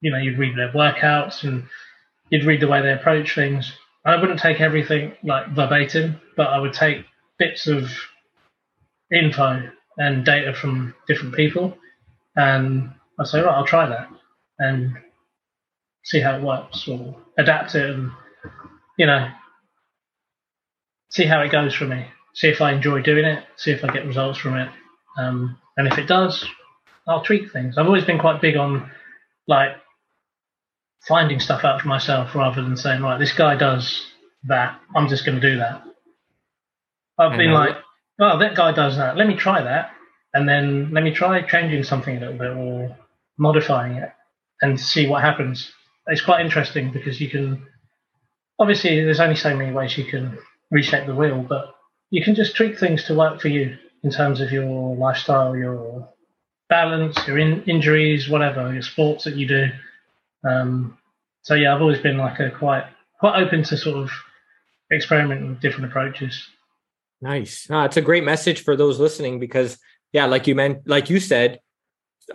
[0.00, 1.64] you know, you'd read their workouts, and
[2.30, 3.72] you'd read the way they approach things.
[4.04, 7.04] I wouldn't take everything like verbatim, but I would take
[7.40, 7.90] bits of
[9.12, 9.68] info
[9.98, 11.76] and data from different people,
[12.36, 14.08] and I say, right, I'll try that
[14.60, 14.96] and
[16.04, 18.12] see how it works, or adapt it, and
[18.96, 19.28] you know,
[21.10, 22.06] see how it goes for me.
[22.34, 23.44] See if I enjoy doing it.
[23.56, 24.70] See if I get results from it.
[25.18, 26.44] Um, and if it does,
[27.08, 27.76] I'll tweak things.
[27.76, 28.90] I've always been quite big on
[29.48, 29.72] like
[31.08, 34.06] finding stuff out for myself rather than saying, right, this guy does
[34.44, 34.78] that.
[34.94, 35.82] I'm just going to do that.
[37.20, 37.76] I've been like,
[38.18, 39.16] well, that guy does that.
[39.16, 39.90] Let me try that,
[40.34, 42.96] and then let me try changing something a little bit or
[43.38, 44.10] modifying it,
[44.62, 45.70] and see what happens.
[46.06, 47.66] It's quite interesting because you can.
[48.58, 50.38] Obviously, there's only so many ways you can
[50.70, 51.74] reshape the wheel, but
[52.10, 56.08] you can just tweak things to work for you in terms of your lifestyle, your
[56.68, 59.66] balance, your in- injuries, whatever, your sports that you do.
[60.48, 60.98] Um,
[61.42, 62.84] so yeah, I've always been like a quite
[63.18, 64.10] quite open to sort of
[64.92, 66.46] experimenting with different approaches.
[67.20, 67.70] Nice.
[67.70, 69.78] Uh, it's a great message for those listening because,
[70.12, 71.60] yeah, like you meant, like you said,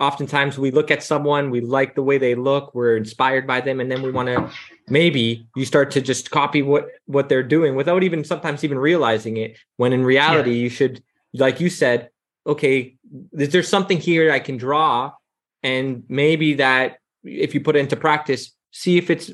[0.00, 3.80] oftentimes we look at someone, we like the way they look, we're inspired by them,
[3.80, 4.50] and then we want to
[4.88, 9.36] maybe you start to just copy what what they're doing without even sometimes even realizing
[9.36, 9.56] it.
[9.76, 10.62] When in reality, yeah.
[10.62, 11.02] you should,
[11.34, 12.10] like you said,
[12.46, 12.96] okay,
[13.32, 15.12] is there something here I can draw,
[15.62, 19.30] and maybe that if you put it into practice, see if it's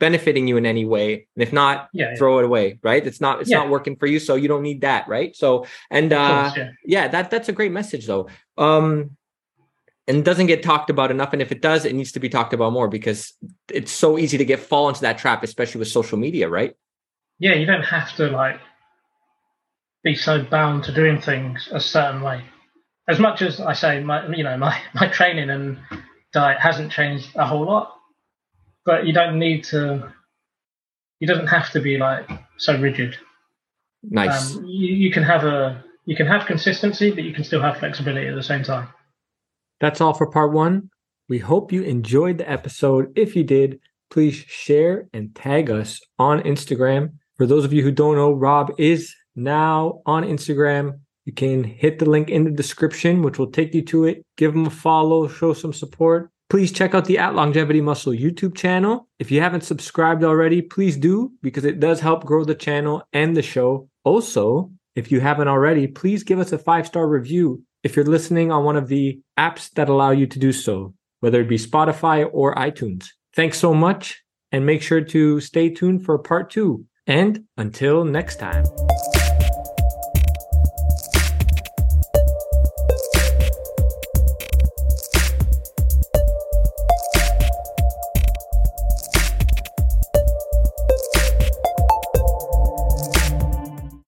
[0.00, 2.42] benefiting you in any way and if not yeah, throw yeah.
[2.42, 3.58] it away right it's not it's yeah.
[3.58, 7.06] not working for you so you don't need that right so and uh course, yeah.
[7.06, 9.10] that that's a great message though um
[10.08, 12.54] and doesn't get talked about enough and if it does it needs to be talked
[12.54, 13.34] about more because
[13.70, 16.74] it's so easy to get fall into that trap especially with social media right
[17.38, 18.58] yeah you don't have to like
[20.02, 22.42] be so bound to doing things a certain way
[23.06, 25.78] as much as i say my you know my my training and
[26.32, 27.99] diet hasn't changed a whole lot
[28.84, 30.12] but you don't need to.
[31.20, 33.16] You don't have to be like so rigid.
[34.02, 34.56] Nice.
[34.56, 37.78] Um, you, you can have a you can have consistency, but you can still have
[37.78, 38.88] flexibility at the same time.
[39.80, 40.90] That's all for part one.
[41.28, 43.12] We hope you enjoyed the episode.
[43.16, 43.80] If you did,
[44.10, 47.12] please share and tag us on Instagram.
[47.36, 50.98] For those of you who don't know, Rob is now on Instagram.
[51.24, 54.26] You can hit the link in the description, which will take you to it.
[54.36, 56.30] Give him a follow, show some support.
[56.50, 59.08] Please check out the At Longevity Muscle YouTube channel.
[59.20, 63.36] If you haven't subscribed already, please do because it does help grow the channel and
[63.36, 63.88] the show.
[64.02, 68.50] Also, if you haven't already, please give us a five star review if you're listening
[68.50, 72.28] on one of the apps that allow you to do so, whether it be Spotify
[72.32, 73.06] or iTunes.
[73.32, 74.20] Thanks so much
[74.50, 76.84] and make sure to stay tuned for part two.
[77.06, 78.64] And until next time.